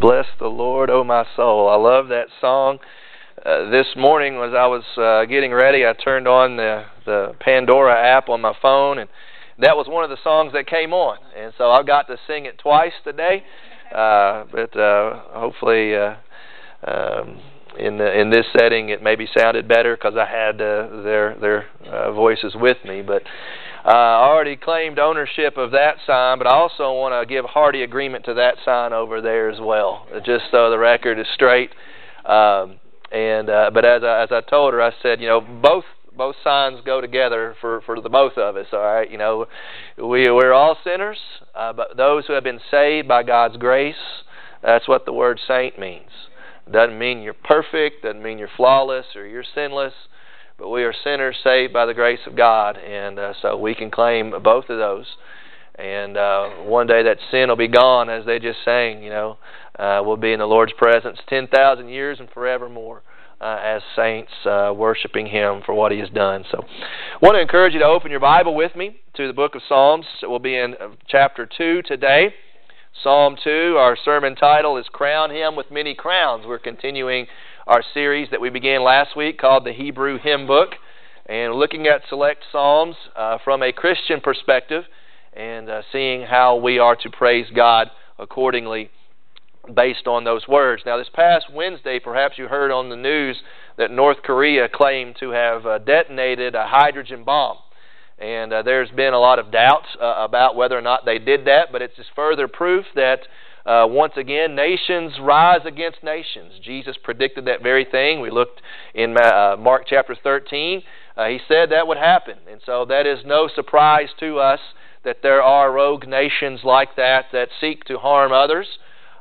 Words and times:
Bless 0.00 0.24
the 0.38 0.48
Lord, 0.48 0.88
O 0.88 1.00
oh 1.00 1.04
my 1.04 1.26
soul. 1.36 1.68
I 1.68 1.74
love 1.74 2.08
that 2.08 2.28
song. 2.40 2.78
Uh, 3.44 3.68
this 3.68 3.86
morning, 3.94 4.36
as 4.36 4.54
I 4.54 4.66
was 4.66 4.82
uh, 4.96 5.26
getting 5.26 5.52
ready, 5.52 5.84
I 5.84 5.92
turned 5.92 6.26
on 6.26 6.56
the 6.56 6.84
the 7.04 7.34
Pandora 7.38 7.94
app 8.02 8.30
on 8.30 8.40
my 8.40 8.54
phone, 8.62 8.96
and 8.96 9.10
that 9.58 9.76
was 9.76 9.88
one 9.88 10.02
of 10.02 10.08
the 10.08 10.16
songs 10.24 10.54
that 10.54 10.66
came 10.66 10.94
on. 10.94 11.18
And 11.36 11.52
so 11.58 11.70
I 11.70 11.82
got 11.82 12.06
to 12.06 12.16
sing 12.26 12.46
it 12.46 12.58
twice 12.58 12.94
today. 13.04 13.44
Uh, 13.94 14.44
but 14.50 14.74
uh, 14.74 15.20
hopefully, 15.34 15.94
uh, 15.94 16.14
um, 16.86 17.38
in 17.78 17.98
the, 17.98 18.18
in 18.18 18.30
this 18.30 18.46
setting, 18.58 18.88
it 18.88 19.02
maybe 19.02 19.28
sounded 19.36 19.68
better 19.68 19.96
because 19.96 20.14
I 20.16 20.24
had 20.24 20.62
uh, 20.62 21.02
their 21.02 21.36
their 21.38 21.66
uh, 21.86 22.12
voices 22.12 22.54
with 22.54 22.78
me. 22.86 23.02
But 23.02 23.22
uh, 23.84 23.88
I 23.88 24.28
already 24.28 24.56
claimed 24.56 24.98
ownership 24.98 25.56
of 25.56 25.70
that 25.70 25.96
sign, 26.06 26.38
but 26.38 26.46
I 26.46 26.54
also 26.54 26.92
want 26.92 27.14
to 27.14 27.26
give 27.32 27.44
hearty 27.46 27.82
agreement 27.82 28.26
to 28.26 28.34
that 28.34 28.56
sign 28.64 28.92
over 28.92 29.20
there 29.20 29.48
as 29.48 29.58
well, 29.58 30.06
just 30.24 30.44
so 30.50 30.70
the 30.70 30.78
record 30.78 31.18
is 31.18 31.26
straight. 31.34 31.70
Um, 32.26 32.78
and 33.10 33.48
uh, 33.48 33.70
but 33.72 33.84
as 33.84 34.02
I, 34.02 34.22
as 34.22 34.28
I 34.30 34.42
told 34.42 34.74
her, 34.74 34.82
I 34.82 34.92
said, 35.02 35.20
you 35.20 35.28
know, 35.28 35.40
both 35.40 35.84
both 36.14 36.36
signs 36.44 36.80
go 36.84 37.00
together 37.00 37.56
for 37.60 37.80
for 37.86 38.00
the 38.00 38.10
both 38.10 38.36
of 38.36 38.56
us. 38.56 38.66
All 38.72 38.80
right, 38.80 39.10
you 39.10 39.16
know, 39.16 39.46
we 39.96 40.30
we're 40.30 40.52
all 40.52 40.76
sinners, 40.84 41.18
uh, 41.54 41.72
but 41.72 41.96
those 41.96 42.26
who 42.26 42.34
have 42.34 42.44
been 42.44 42.60
saved 42.70 43.08
by 43.08 43.22
God's 43.22 43.56
grace, 43.56 43.94
that's 44.62 44.86
what 44.86 45.06
the 45.06 45.12
word 45.12 45.40
saint 45.48 45.78
means. 45.78 46.10
Doesn't 46.70 46.98
mean 46.98 47.22
you're 47.22 47.32
perfect. 47.32 48.02
Doesn't 48.02 48.22
mean 48.22 48.38
you're 48.38 48.50
flawless 48.56 49.06
or 49.16 49.26
you're 49.26 49.44
sinless 49.54 49.94
but 50.60 50.68
we 50.68 50.84
are 50.84 50.92
sinners 51.02 51.36
saved 51.42 51.72
by 51.72 51.86
the 51.86 51.94
grace 51.94 52.20
of 52.26 52.36
God, 52.36 52.76
and 52.76 53.18
uh, 53.18 53.32
so 53.40 53.56
we 53.56 53.74
can 53.74 53.90
claim 53.90 54.30
both 54.42 54.68
of 54.68 54.78
those. 54.78 55.06
And 55.76 56.18
uh, 56.18 56.50
one 56.64 56.86
day 56.86 57.02
that 57.02 57.16
sin 57.30 57.48
will 57.48 57.56
be 57.56 57.66
gone, 57.66 58.10
as 58.10 58.26
they 58.26 58.38
just 58.38 58.58
sang. 58.62 59.02
You 59.02 59.08
know, 59.08 59.38
uh, 59.78 60.02
we'll 60.04 60.18
be 60.18 60.32
in 60.32 60.38
the 60.38 60.46
Lord's 60.46 60.74
presence 60.76 61.18
ten 61.28 61.48
thousand 61.48 61.88
years 61.88 62.20
and 62.20 62.28
forevermore. 62.30 63.02
Uh, 63.40 63.58
as 63.64 63.80
saints 63.96 64.30
uh, 64.44 64.70
worshiping 64.76 65.24
Him 65.24 65.62
for 65.64 65.72
what 65.74 65.90
He 65.90 65.98
has 65.98 66.10
done. 66.10 66.44
So, 66.50 66.58
I 66.62 67.16
want 67.22 67.36
to 67.36 67.40
encourage 67.40 67.72
you 67.72 67.78
to 67.78 67.86
open 67.86 68.10
your 68.10 68.20
Bible 68.20 68.54
with 68.54 68.76
me 68.76 69.00
to 69.14 69.26
the 69.26 69.32
book 69.32 69.54
of 69.54 69.62
Psalms. 69.66 70.04
We'll 70.22 70.40
be 70.40 70.56
in 70.56 70.74
uh, 70.78 70.88
chapter 71.08 71.48
2 71.56 71.80
today. 71.86 72.34
Psalm 73.02 73.36
2, 73.42 73.76
our 73.78 73.96
sermon 74.04 74.34
title 74.34 74.76
is 74.76 74.84
Crown 74.92 75.30
Him 75.30 75.56
with 75.56 75.70
Many 75.70 75.94
Crowns. 75.94 76.44
We're 76.46 76.58
continuing 76.58 77.28
our 77.70 77.84
series 77.94 78.28
that 78.32 78.40
we 78.40 78.50
began 78.50 78.82
last 78.82 79.16
week 79.16 79.38
called 79.38 79.64
the 79.64 79.72
Hebrew 79.72 80.18
Hymn 80.18 80.44
Book, 80.44 80.70
and 81.26 81.54
looking 81.54 81.86
at 81.86 82.02
select 82.08 82.42
psalms 82.50 82.96
uh, 83.14 83.38
from 83.44 83.62
a 83.62 83.72
Christian 83.72 84.20
perspective 84.20 84.82
and 85.34 85.70
uh, 85.70 85.82
seeing 85.92 86.22
how 86.22 86.56
we 86.56 86.80
are 86.80 86.96
to 86.96 87.08
praise 87.08 87.46
God 87.54 87.86
accordingly 88.18 88.90
based 89.72 90.08
on 90.08 90.24
those 90.24 90.48
words. 90.48 90.82
Now, 90.84 90.96
this 90.96 91.10
past 91.14 91.46
Wednesday, 91.54 92.00
perhaps 92.00 92.38
you 92.38 92.48
heard 92.48 92.72
on 92.72 92.88
the 92.88 92.96
news 92.96 93.40
that 93.78 93.92
North 93.92 94.18
Korea 94.24 94.68
claimed 94.68 95.14
to 95.20 95.30
have 95.30 95.64
uh, 95.64 95.78
detonated 95.78 96.56
a 96.56 96.66
hydrogen 96.66 97.22
bomb. 97.22 97.58
And 98.18 98.52
uh, 98.52 98.62
there's 98.62 98.90
been 98.90 99.14
a 99.14 99.20
lot 99.20 99.38
of 99.38 99.52
doubts 99.52 99.86
uh, 100.02 100.16
about 100.18 100.56
whether 100.56 100.76
or 100.76 100.82
not 100.82 101.04
they 101.04 101.20
did 101.20 101.44
that, 101.44 101.68
but 101.70 101.82
it's 101.82 101.94
just 101.94 102.10
further 102.16 102.48
proof 102.48 102.84
that 102.96 103.20
uh, 103.66 103.86
once 103.88 104.14
again, 104.16 104.54
nations 104.54 105.12
rise 105.20 105.60
against 105.64 106.02
nations. 106.02 106.52
Jesus 106.62 106.96
predicted 107.02 107.44
that 107.46 107.62
very 107.62 107.84
thing. 107.84 108.20
We 108.20 108.30
looked 108.30 108.62
in 108.94 109.16
uh, 109.16 109.56
Mark 109.58 109.84
chapter 109.86 110.16
13. 110.20 110.82
Uh, 111.16 111.26
he 111.26 111.38
said 111.46 111.70
that 111.70 111.86
would 111.86 111.98
happen. 111.98 112.36
And 112.50 112.60
so 112.64 112.84
that 112.86 113.06
is 113.06 113.18
no 113.24 113.48
surprise 113.54 114.08
to 114.20 114.38
us 114.38 114.60
that 115.04 115.18
there 115.22 115.42
are 115.42 115.72
rogue 115.72 116.06
nations 116.06 116.60
like 116.64 116.96
that 116.96 117.26
that 117.32 117.48
seek 117.60 117.84
to 117.84 117.98
harm 117.98 118.32
others. 118.32 118.66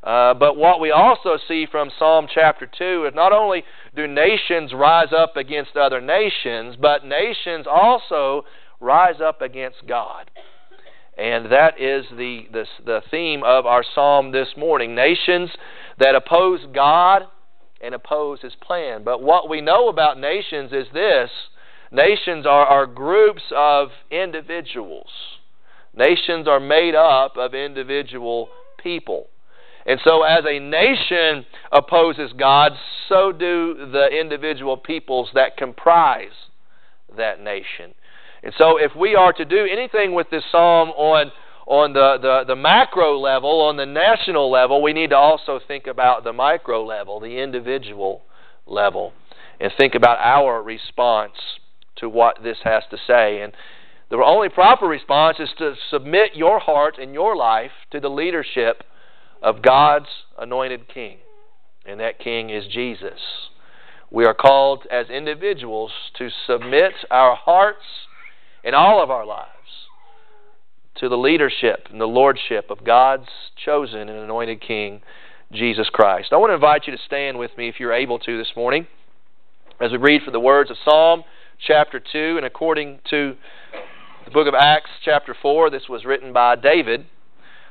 Uh, 0.04 0.34
but 0.34 0.56
what 0.56 0.80
we 0.80 0.92
also 0.92 1.38
see 1.48 1.68
from 1.70 1.92
Psalm 2.00 2.28
chapter 2.34 2.66
2 2.66 3.08
is 3.08 3.14
not 3.16 3.34
only 3.34 3.64
do 3.96 4.08
nations 4.08 4.74
rise 4.74 5.12
up 5.12 5.36
against 5.36 5.76
other 5.76 6.00
nations, 6.00 6.78
but 6.80 7.06
nations 7.06 7.66
also 7.70 8.46
rise 8.80 9.20
up 9.22 9.42
against 9.42 9.86
God. 9.88 10.32
And 11.20 11.52
that 11.52 11.82
is 11.82 12.06
the, 12.12 12.44
the, 12.52 12.66
the 12.86 13.02
theme 13.12 13.44
of 13.44 13.66
our 13.66 13.84
psalm 13.84 14.32
this 14.32 14.48
morning. 14.56 14.96
Nations 14.96 15.50
that 16.00 16.16
oppose 16.16 16.62
God 16.74 17.24
and 17.82 17.94
oppose 17.94 18.40
His 18.42 18.54
plan. 18.62 19.04
But 19.04 19.22
what 19.22 19.50
we 19.50 19.60
know 19.60 19.90
about 19.90 20.18
nations 20.18 20.72
is 20.72 20.88
this 20.94 21.30
nations 21.92 22.46
are, 22.46 22.66
are 22.66 22.86
groups 22.86 23.42
of 23.54 23.90
individuals, 24.10 25.10
nations 25.94 26.48
are 26.48 26.60
made 26.60 26.96
up 26.96 27.36
of 27.36 27.54
individual 27.54 28.48
people. 28.82 29.28
And 29.86 30.00
so, 30.04 30.24
as 30.24 30.46
a 30.48 30.60
nation 30.60 31.46
opposes 31.72 32.32
God, 32.38 32.74
so 33.10 33.34
do 33.34 33.90
the 33.92 34.08
individual 34.08 34.78
peoples 34.78 35.30
that 35.34 35.58
comprise 35.58 36.32
that 37.18 37.42
nation. 37.42 37.94
And 38.44 38.54
so, 38.58 38.78
if 38.78 38.96
we 38.96 39.16
are 39.16 39.34
to 39.34 39.46
do 39.46 39.68
anything 39.70 40.14
with 40.14 40.30
this 40.30 40.44
psalm 40.52 40.90
on 40.90 41.32
on 41.70 41.94
the, 41.94 42.18
the, 42.20 42.46
the 42.48 42.56
macro 42.56 43.20
level, 43.20 43.62
on 43.62 43.78
the 43.78 43.86
national 43.86 44.50
level, 44.50 44.82
we 44.82 44.92
need 44.92 45.12
to 45.12 45.16
also 45.16 45.60
think 45.68 45.86
about 45.86 46.24
the 46.24 46.34
micro 46.34 46.84
level, 46.84 47.20
the 47.20 47.38
individual 47.38 48.24
level, 48.66 49.14
and 49.60 49.72
think 49.78 49.94
about 49.94 50.18
our 50.18 50.64
response 50.64 51.34
to 51.98 52.10
what 52.10 52.42
this 52.42 52.58
has 52.64 52.82
to 52.90 52.98
say. 53.06 53.42
And 53.42 53.54
the 54.10 54.18
only 54.18 54.50
proper 54.50 54.88
response 54.88 55.38
is 55.40 55.50
to 55.60 55.76
submit 55.92 56.32
your 56.34 56.60
heart 56.60 56.98
and 57.00 57.14
your 57.14 57.36
life 57.36 57.72
to 57.92 58.00
the 58.00 58.10
leadership 58.10 58.84
of 59.44 59.62
God's 59.62 60.10
anointed 60.40 60.92
King. 60.92 61.18
And 61.86 62.00
that 62.00 62.18
King 62.18 62.50
is 62.50 62.66
Jesus. 62.66 63.20
We 64.10 64.26
are 64.26 64.34
called 64.34 64.88
as 64.92 65.08
individuals 65.10 65.92
to 66.18 66.30
submit 66.48 66.94
our 67.12 67.36
hearts 67.36 67.86
in 68.64 68.74
all 68.74 69.02
of 69.02 69.10
our 69.10 69.26
lives 69.26 69.50
to 70.96 71.10
the 71.10 71.18
leadership 71.18 71.88
and 71.92 72.00
the 72.00 72.06
lordship 72.06 72.70
of 72.70 72.84
God's 72.84 73.30
chosen 73.64 74.10
and 74.10 74.20
anointed 74.20 74.62
King, 74.62 75.02
Jesus 75.52 75.90
Christ. 75.90 76.30
I 76.32 76.38
want 76.38 76.52
to 76.52 76.56
invite 76.56 76.88
you 76.88 76.96
to 76.96 77.04
stand 77.06 77.40
with 77.40 77.52
me 77.58 77.70
if 77.70 77.80
you're 77.80 77.94
able 77.94 78.20
to 78.20 78.38
this 78.38 78.52
morning 78.56 78.88
as 79.82 79.92
we 79.92 79.98
read 79.98 80.24
from 80.24 80.34
the 80.34 80.40
words 80.40 80.70
of 80.70 80.78
Psalm 80.84 81.24
chapter 81.66 82.00
2 82.00 82.36
and 82.38 82.46
according 82.46 83.00
to 83.10 83.36
the 84.26 84.32
book 84.32 84.48
of 84.48 84.54
Acts 84.54 84.90
chapter 85.04 85.36
4, 85.42 85.70
this 85.70 85.88
was 85.88 86.04
written 86.04 86.34
by 86.34 86.56
David 86.56 87.06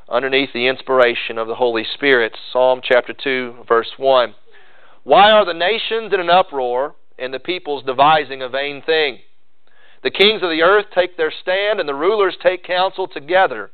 underneath 0.09 0.51
the 0.55 0.67
inspiration 0.67 1.37
of 1.37 1.49
the 1.49 1.55
Holy 1.55 1.85
Spirit. 1.95 2.33
Psalm 2.51 2.81
chapter 2.83 3.13
2, 3.13 3.65
verse 3.69 3.91
1. 3.99 4.35
Why 5.05 5.31
are 5.31 5.45
the 5.45 5.53
nations 5.53 6.13
in 6.15 6.21
an 6.21 6.31
uproar 6.31 6.95
and 7.19 7.33
the 7.33 7.39
peoples 7.39 7.85
devising 7.85 8.41
a 8.41 8.49
vain 8.49 8.83
thing? 8.85 9.19
The 10.03 10.11
kings 10.11 10.43
of 10.43 10.51
the 10.51 10.63
earth 10.63 10.87
take 10.95 11.17
their 11.17 11.33
stand, 11.43 11.81
and 11.81 11.89
the 11.89 11.95
rulers 11.95 12.37
take 12.43 12.65
counsel 12.65 13.09
together 13.09 13.71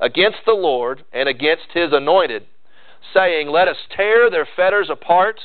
against 0.00 0.38
the 0.44 0.52
Lord 0.52 1.04
and 1.12 1.28
against 1.28 1.72
his 1.72 1.92
anointed, 1.92 2.46
saying, 3.14 3.48
Let 3.48 3.68
us 3.68 3.76
tear 3.96 4.30
their 4.30 4.46
fetters 4.56 4.90
apart 4.90 5.40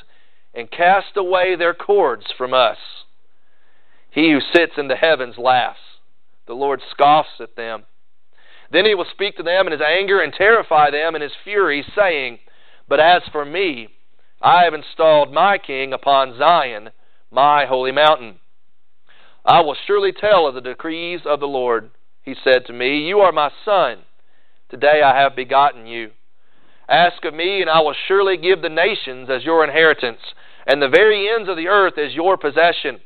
and 0.54 0.72
cast 0.72 1.16
away 1.16 1.56
their 1.56 1.74
cords 1.74 2.26
from 2.38 2.54
us. 2.54 2.78
He 4.10 4.32
who 4.32 4.40
sits 4.40 4.74
in 4.78 4.88
the 4.88 4.96
heavens 4.96 5.38
laughs. 5.38 5.80
The 6.48 6.54
Lord 6.54 6.82
scoffs 6.92 7.40
at 7.40 7.56
them. 7.56 7.84
Then 8.72 8.86
he 8.86 8.96
will 8.96 9.06
speak 9.12 9.38
to 9.38 9.44
them 9.44 9.68
in 9.68 9.72
his 9.72 9.82
anger 9.82 10.22
and 10.22 10.34
terrify 10.34 10.92
them 10.92 11.16
in 11.16 11.22
his 11.22 11.32
fury, 11.44 11.86
saying, 11.96 12.40
But 12.88 13.00
as 13.00 13.22
for 13.32 13.46
me, 13.46 13.90
I 14.42 14.64
have 14.64 14.74
installed 14.74 15.32
my 15.32 15.58
king 15.58 15.94
upon 15.94 16.38
Zion, 16.38 16.90
my 17.32 17.66
holy 17.66 17.92
mountain. 17.92 18.40
I 19.48 19.62
will 19.62 19.78
surely 19.88 20.12
tell 20.12 20.46
of 20.46 20.56
the 20.56 20.62
decrees 20.62 21.22
of 21.26 21.40
the 21.40 21.48
Lord. 21.48 21.92
He 22.22 22.36
said 22.44 22.66
to 22.66 22.74
me, 22.74 23.08
You 23.08 23.20
are 23.20 23.32
my 23.32 23.50
son. 23.64 24.00
Today 24.70 25.02
I 25.02 25.18
have 25.18 25.38
begotten 25.38 25.88
you. 25.88 26.12
Ask 26.90 27.24
of 27.24 27.34
me, 27.34 27.62
and 27.62 27.70
I 27.70 27.80
will 27.80 27.96
surely 28.10 28.36
give 28.36 28.62
the 28.62 28.68
nations 28.68 29.30
as 29.30 29.46
your 29.46 29.64
inheritance, 29.64 30.20
and 30.66 30.82
the 30.82 30.90
very 30.90 31.30
ends 31.30 31.48
of 31.48 31.56
the 31.56 31.70
earth 31.70 31.98
as 31.98 32.14
your 32.14 32.36
possession. 32.36 33.00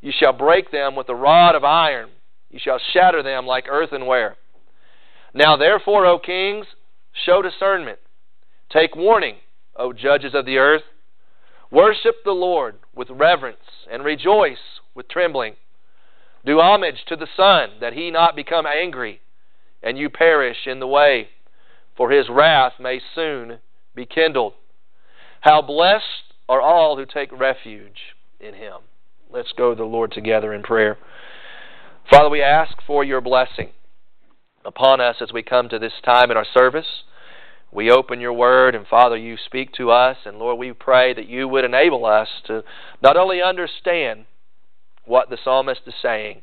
You 0.00 0.12
shall 0.18 0.32
break 0.32 0.70
them 0.70 0.96
with 0.96 1.10
a 1.10 1.14
rod 1.14 1.54
of 1.54 1.62
iron, 1.62 2.08
you 2.50 2.58
shall 2.58 2.80
shatter 2.94 3.22
them 3.22 3.46
like 3.46 3.68
earthenware. 3.68 4.36
Now 5.34 5.58
therefore, 5.58 6.06
O 6.06 6.18
kings, 6.18 6.66
show 7.26 7.42
discernment. 7.42 7.98
Take 8.72 8.96
warning, 8.96 9.36
O 9.76 9.92
judges 9.92 10.34
of 10.34 10.46
the 10.46 10.56
earth. 10.56 10.82
Worship 11.70 12.16
the 12.24 12.32
Lord 12.32 12.76
with 12.94 13.10
reverence, 13.10 13.58
and 13.90 14.02
rejoice 14.02 14.79
with 15.00 15.08
trembling. 15.08 15.54
Do 16.44 16.60
homage 16.60 17.06
to 17.08 17.16
the 17.16 17.26
Son, 17.34 17.70
that 17.80 17.94
he 17.94 18.10
not 18.10 18.36
become 18.36 18.66
angry, 18.66 19.22
and 19.82 19.96
you 19.96 20.10
perish 20.10 20.66
in 20.66 20.78
the 20.78 20.86
way, 20.86 21.28
for 21.96 22.10
his 22.10 22.28
wrath 22.28 22.74
may 22.78 23.00
soon 23.14 23.60
be 23.94 24.04
kindled. 24.04 24.52
How 25.40 25.62
blessed 25.62 26.34
are 26.50 26.60
all 26.60 26.98
who 26.98 27.06
take 27.06 27.32
refuge 27.32 28.14
in 28.38 28.52
him. 28.52 28.74
Let's 29.32 29.52
go 29.56 29.70
to 29.70 29.74
the 29.76 29.84
Lord 29.84 30.12
together 30.12 30.52
in 30.52 30.62
prayer. 30.62 30.98
Father, 32.10 32.28
we 32.28 32.42
ask 32.42 32.76
for 32.86 33.02
your 33.02 33.22
blessing 33.22 33.70
upon 34.66 35.00
us 35.00 35.16
as 35.22 35.32
we 35.32 35.42
come 35.42 35.70
to 35.70 35.78
this 35.78 35.94
time 36.04 36.30
in 36.30 36.36
our 36.36 36.46
service. 36.52 37.04
we 37.72 37.90
open 37.90 38.20
your 38.20 38.34
word, 38.34 38.74
and 38.74 38.86
Father, 38.86 39.16
you 39.16 39.38
speak 39.46 39.72
to 39.72 39.90
us. 39.90 40.18
And 40.26 40.38
Lord, 40.38 40.58
we 40.58 40.74
pray 40.74 41.14
that 41.14 41.28
you 41.28 41.48
would 41.48 41.64
enable 41.64 42.04
us 42.04 42.28
to 42.48 42.64
not 43.02 43.16
only 43.16 43.40
understand 43.40 44.26
what 45.10 45.28
the 45.28 45.38
psalmist 45.42 45.80
is 45.86 45.94
saying, 46.00 46.40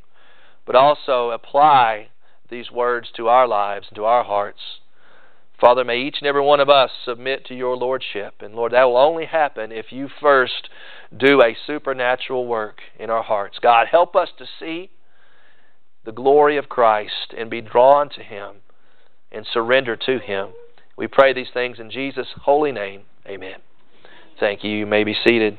but 0.66 0.76
also 0.76 1.30
apply 1.30 2.08
these 2.50 2.70
words 2.70 3.08
to 3.16 3.26
our 3.26 3.48
lives 3.48 3.86
and 3.88 3.96
to 3.96 4.04
our 4.04 4.22
hearts. 4.22 4.60
Father, 5.58 5.84
may 5.84 5.98
each 5.98 6.16
and 6.20 6.28
every 6.28 6.42
one 6.42 6.60
of 6.60 6.68
us 6.68 6.90
submit 7.04 7.46
to 7.46 7.54
your 7.54 7.76
Lordship. 7.76 8.34
And 8.40 8.54
Lord, 8.54 8.72
that 8.72 8.84
will 8.84 8.98
only 8.98 9.24
happen 9.24 9.72
if 9.72 9.86
you 9.90 10.08
first 10.20 10.68
do 11.16 11.42
a 11.42 11.56
supernatural 11.66 12.46
work 12.46 12.80
in 12.98 13.10
our 13.10 13.22
hearts. 13.22 13.58
God, 13.60 13.86
help 13.90 14.14
us 14.14 14.28
to 14.38 14.44
see 14.60 14.90
the 16.04 16.12
glory 16.12 16.58
of 16.58 16.68
Christ 16.68 17.34
and 17.36 17.50
be 17.50 17.60
drawn 17.60 18.08
to 18.10 18.22
Him 18.22 18.56
and 19.32 19.46
surrender 19.50 19.96
to 19.96 20.18
Him. 20.18 20.50
We 20.96 21.06
pray 21.06 21.32
these 21.32 21.50
things 21.52 21.78
in 21.80 21.90
Jesus' 21.90 22.28
holy 22.42 22.70
name. 22.70 23.02
Amen. 23.26 23.56
Thank 24.38 24.62
you. 24.62 24.70
You 24.70 24.86
may 24.86 25.04
be 25.04 25.16
seated. 25.26 25.58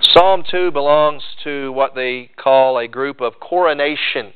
Psalm 0.00 0.44
2 0.48 0.70
belongs 0.70 1.22
to 1.44 1.72
what 1.72 1.94
they 1.94 2.30
call 2.36 2.78
a 2.78 2.88
group 2.88 3.20
of 3.20 3.40
coronation 3.40 4.32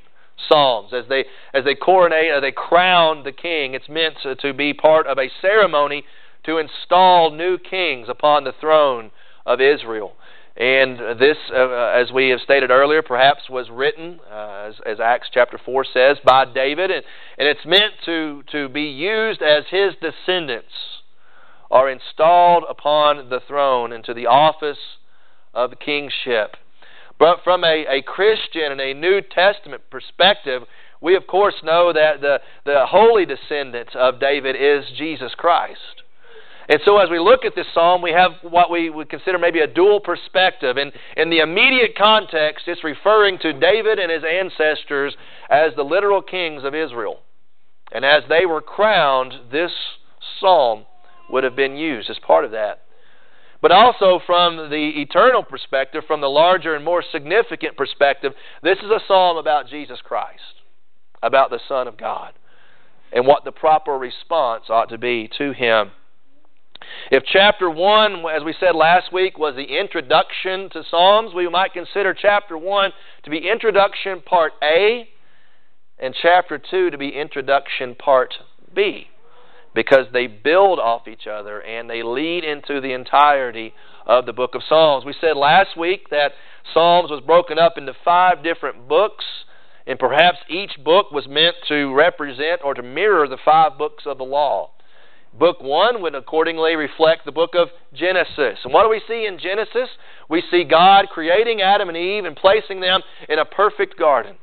psalms. 0.49 0.93
As 0.93 1.05
they, 1.09 1.25
as 1.55 1.65
they 1.65 1.75
coronate, 1.75 2.31
or 2.31 2.41
they 2.41 2.53
crown 2.53 3.23
the 3.25 3.33
king, 3.33 3.75
it's 3.75 3.89
meant 3.89 4.17
to, 4.23 4.35
to 4.37 4.53
be 4.53 4.75
part 4.75 5.07
of 5.07 5.19
a 5.19 5.31
ceremony 5.41 6.05
to 6.45 6.59
install 6.59 7.31
new 7.31 7.59
kings 7.59 8.09
upon 8.09 8.45
the 8.45 8.53
throne 8.61 9.11
of 9.47 9.61
Israel. 9.61 10.13
And 10.57 10.99
this, 11.19 11.39
uh, 11.51 11.57
uh, 11.57 11.95
as 11.97 12.13
we 12.13 12.29
have 12.29 12.41
stated 12.41 12.71
earlier, 12.71 13.01
perhaps 13.01 13.49
was 13.49 13.71
written, 13.71 14.21
uh, 14.31 14.69
as, 14.69 14.75
as, 14.85 15.01
Acts 15.01 15.29
chapter 15.33 15.59
4 15.65 15.87
says, 15.95 16.19
by 16.25 16.45
David. 16.45 16.91
And, 16.91 17.03
and 17.39 17.49
it's 17.49 17.65
meant 17.65 17.95
to, 18.05 18.43
to 18.53 18.69
be 18.69 18.83
used 18.83 19.41
as 19.41 19.65
his 19.71 19.95
descendants 20.01 20.73
are 21.71 21.89
installed 21.89 22.65
upon 22.69 23.31
the 23.31 23.41
throne 23.49 23.93
into 23.93 24.13
the 24.13 24.27
office 24.27 24.77
of 25.55 25.79
kingship. 25.79 26.57
But 27.19 27.39
from 27.45 27.65
a, 27.65 27.85
a 27.89 28.03
Christian 28.03 28.73
and 28.73 28.81
a 28.81 28.95
New 28.95 29.21
Testament 29.21 29.83
perspective, 29.91 30.63
we 31.01 31.17
of 31.17 31.27
course 31.27 31.55
know 31.63 31.93
that 31.93 32.21
the, 32.21 32.41
the 32.65 32.87
holy 32.87 33.27
descendant 33.27 33.95
of 33.95 34.21
David 34.21 34.57
is 34.57 34.85
Jesus 34.97 35.35
Christ. 35.37 36.03
And 36.69 36.81
so, 36.85 36.99
as 36.99 37.11
we 37.11 37.19
look 37.19 37.45
at 37.45 37.55
this 37.57 37.67
psalm, 37.75 38.03
we 38.03 38.13
have 38.13 38.33
what 38.43 38.71
we 38.71 38.89
would 38.89 39.11
consider 39.11 39.39
maybe 39.39 39.59
a 39.61 39.67
dual 39.67 40.01
perspective. 40.01 40.77
And 40.77 40.93
in 41.17 41.29
the 41.29 41.41
immediate 41.41 41.97
context, 41.99 42.69
it's 42.69 42.85
referring 42.85 43.39
to 43.41 43.53
David 43.53 43.99
and 43.99 44.13
his 44.13 44.23
ancestors 44.25 45.17
as 45.51 45.73
the 45.77 45.83
literal 45.83 46.23
kings 46.23 46.63
of 46.65 46.75
Israel. 46.75 47.19
And 47.93 48.05
as 48.05 48.23
they 48.29 48.47
were 48.47 48.63
crowned, 48.63 49.35
this 49.51 49.73
psalm 50.39 50.87
would 51.31 51.45
have 51.45 51.57
been 51.57 51.77
used 51.77 52.09
as 52.09 52.19
part 52.21 52.45
of 52.45 52.53
that. 52.53 52.82
But 53.63 53.71
also 53.71 54.21
from 54.27 54.71
the 54.71 55.01
eternal 55.01 55.45
perspective, 55.45 56.03
from 56.09 56.21
the 56.21 56.29
larger 56.29 56.75
and 56.75 56.85
more 56.85 57.03
significant 57.13 57.77
perspective, 57.77 58.33
this 58.61 58.79
is 58.79 58.91
a 58.91 58.99
psalm 59.07 59.37
about 59.37 59.69
Jesus 59.69 60.01
Christ, 60.03 60.43
about 61.23 61.51
the 61.51 61.61
Son 61.69 61.87
of 61.87 61.97
God, 61.97 62.33
and 63.13 63.25
what 63.25 63.45
the 63.45 63.53
proper 63.53 63.97
response 63.97 64.65
ought 64.69 64.89
to 64.89 64.99
be 64.99 65.31
to 65.39 65.53
Him. 65.53 65.93
If 67.13 67.23
chapter 67.25 67.71
1, 67.71 68.25
as 68.35 68.43
we 68.43 68.53
said 68.59 68.75
last 68.75 69.13
week, 69.13 69.39
was 69.39 69.55
the 69.55 69.79
introduction 69.79 70.69
to 70.71 70.83
Psalms, 70.91 71.33
we 71.33 71.49
might 71.49 71.73
consider 71.73 72.13
chapter 72.21 72.59
1 72.59 72.91
to 73.23 73.31
be 73.31 73.49
introduction 73.49 74.23
part 74.23 74.55
A 74.65 75.09
and 76.01 76.17
chapter 76.21 76.59
2 76.59 76.91
to 76.91 76.99
be 76.99 77.11
introduction 77.11 77.95
part 77.95 78.35
B 78.75 79.07
because 79.75 80.07
they 80.13 80.27
build 80.27 80.79
off 80.79 81.09
each 81.09 81.27
other 81.27 81.61
and 81.61 81.89
they 81.89 82.03
lead 82.03 82.45
into 82.45 82.81
the 82.81 82.93
entirety 82.93 83.73
of 84.07 84.27
the 84.27 84.33
book 84.33 84.55
of 84.55 84.63
Psalms. 84.69 85.05
We 85.05 85.15
said 85.21 85.37
last 85.37 85.77
week 85.79 86.11
that 86.11 86.33
Psalms 86.75 87.11
was 87.11 87.23
broken 87.25 87.59
up 87.59 87.79
into 87.79 87.95
five 88.05 88.43
different 88.43 88.89
books, 88.89 89.25
and 89.87 89.99
perhaps 89.99 90.39
each 90.49 90.73
book 90.85 91.11
was 91.11 91.27
meant 91.29 91.57
to 91.69 91.95
represent 91.95 92.61
or 92.65 92.75
to 92.75 92.83
mirror 92.83 93.29
the 93.29 93.39
five 93.45 93.79
books 93.79 94.05
of 94.07 94.19
the 94.19 94.25
law. 94.25 94.71
Book 95.39 95.63
1 95.63 96.03
would 96.03 96.15
accordingly 96.15 96.77
reflect 96.77 97.25
the 97.25 97.33
book 97.33 97.53
of 97.55 97.69
Genesis. 97.95 98.59
And 98.65 98.73
what 98.73 98.83
do 98.83 98.91
we 98.91 99.01
see 99.09 99.27
in 99.27 99.39
Genesis? 99.39 99.89
We 100.29 100.43
see 100.51 100.63
God 100.65 101.07
creating 101.11 101.63
Adam 101.63 101.89
and 101.89 101.97
Eve 101.97 102.27
and 102.27 102.37
placing 102.37 102.81
them 102.81 103.01
in 103.31 103.39
a 103.39 103.47
perfect 103.47 103.99
garden. 103.99 104.37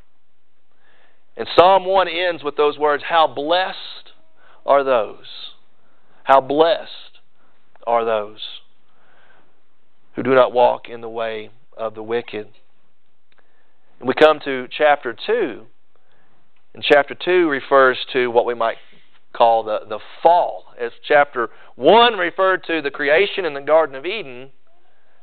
And 1.38 1.48
Psalm 1.56 1.86
1 1.86 2.08
ends 2.08 2.44
with 2.44 2.58
those 2.58 2.78
words 2.78 3.04
How 3.08 3.28
blessed 3.28 4.09
are 4.66 4.84
those! 4.84 5.54
How 6.24 6.42
blessed 6.42 7.20
are 7.88 8.06
those 8.06 8.40
who 10.16 10.24
do 10.24 10.36
not 10.36 10.54
walk 10.54 10.90
in 10.90 11.02
the 11.02 11.10
way 11.10 11.50
of 11.78 11.96
the 11.96 12.04
wicked. 12.04 12.48
And 14.00 14.08
we 14.08 14.14
come 14.14 14.40
to 14.46 14.68
chapter 14.70 15.16
2. 15.26 15.66
And 16.74 16.84
chapter 16.84 17.16
2 17.16 17.50
refers 17.50 17.98
to 18.14 18.30
what 18.30 18.46
we 18.46 18.54
might 18.54 18.78
call 19.34 19.64
the, 19.64 19.80
the 19.88 20.00
fall. 20.22 20.66
As 20.80 20.92
chapter 21.08 21.50
1 21.76 22.18
referred 22.18 22.64
to 22.66 22.82
the 22.82 22.92
creation 22.92 23.46
in 23.46 23.54
the 23.54 23.62
Garden 23.62 23.96
of 23.96 24.06
Eden, 24.06 24.52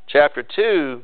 chapter 0.09 0.43
2 0.43 1.03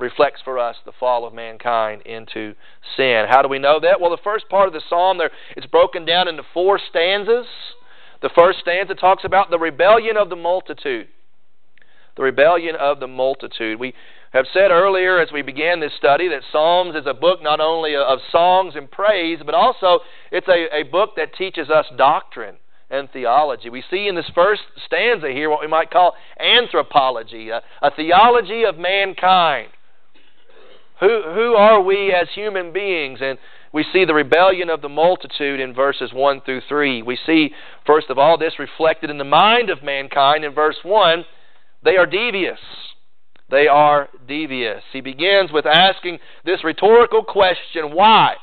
reflects 0.00 0.40
for 0.44 0.58
us 0.58 0.76
the 0.84 0.92
fall 0.98 1.26
of 1.26 1.34
mankind 1.34 2.02
into 2.02 2.54
sin. 2.96 3.26
How 3.28 3.42
do 3.42 3.48
we 3.48 3.58
know 3.58 3.80
that? 3.80 4.00
Well, 4.00 4.10
the 4.10 4.22
first 4.22 4.48
part 4.48 4.66
of 4.66 4.72
the 4.72 4.82
psalm 4.88 5.18
there 5.18 5.30
it's 5.56 5.66
broken 5.66 6.04
down 6.04 6.28
into 6.28 6.42
four 6.54 6.80
stanzas. 6.90 7.46
The 8.22 8.30
first 8.34 8.58
stanza 8.60 8.94
talks 8.94 9.24
about 9.24 9.50
the 9.50 9.58
rebellion 9.58 10.16
of 10.16 10.28
the 10.28 10.36
multitude. 10.36 11.08
The 12.16 12.22
rebellion 12.22 12.76
of 12.76 13.00
the 13.00 13.06
multitude. 13.06 13.78
We 13.78 13.94
have 14.32 14.46
said 14.52 14.70
earlier 14.70 15.18
as 15.20 15.32
we 15.32 15.42
began 15.42 15.80
this 15.80 15.92
study 15.96 16.28
that 16.28 16.42
Psalms 16.52 16.94
is 16.94 17.06
a 17.06 17.14
book 17.14 17.42
not 17.42 17.60
only 17.60 17.96
of 17.96 18.18
songs 18.30 18.74
and 18.76 18.90
praise, 18.90 19.38
but 19.44 19.54
also 19.54 20.00
it's 20.30 20.48
a, 20.48 20.66
a 20.74 20.82
book 20.84 21.10
that 21.16 21.34
teaches 21.34 21.68
us 21.68 21.86
doctrine 21.96 22.56
and 22.90 23.10
theology. 23.10 23.70
We 23.70 23.84
see 23.90 24.08
in 24.08 24.14
this 24.14 24.30
first 24.34 24.62
stanza 24.84 25.28
here 25.28 25.48
what 25.48 25.60
we 25.60 25.66
might 25.66 25.90
call 25.90 26.14
anthropology, 26.38 27.50
a, 27.50 27.62
a 27.82 27.90
theology 27.94 28.64
of 28.64 28.76
mankind. 28.76 29.68
Who, 31.00 31.22
who 31.34 31.54
are 31.54 31.80
we 31.80 32.12
as 32.12 32.28
human 32.34 32.72
beings? 32.72 33.20
And 33.22 33.38
we 33.72 33.84
see 33.92 34.04
the 34.04 34.14
rebellion 34.14 34.70
of 34.70 34.82
the 34.82 34.88
multitude 34.88 35.60
in 35.60 35.74
verses 35.74 36.12
1 36.12 36.42
through 36.42 36.62
3. 36.68 37.02
We 37.02 37.18
see, 37.26 37.50
first 37.86 38.10
of 38.10 38.18
all, 38.18 38.36
this 38.36 38.58
reflected 38.58 39.10
in 39.10 39.18
the 39.18 39.24
mind 39.24 39.70
of 39.70 39.82
mankind 39.82 40.44
in 40.44 40.54
verse 40.54 40.78
1. 40.82 41.24
They 41.82 41.96
are 41.96 42.06
devious 42.06 42.58
they 43.50 43.66
are 43.66 44.08
devious. 44.26 44.82
He 44.92 45.00
begins 45.00 45.50
with 45.52 45.66
asking 45.66 46.18
this 46.44 46.64
rhetorical 46.64 47.24
question 47.24 47.92
why? 47.92 48.36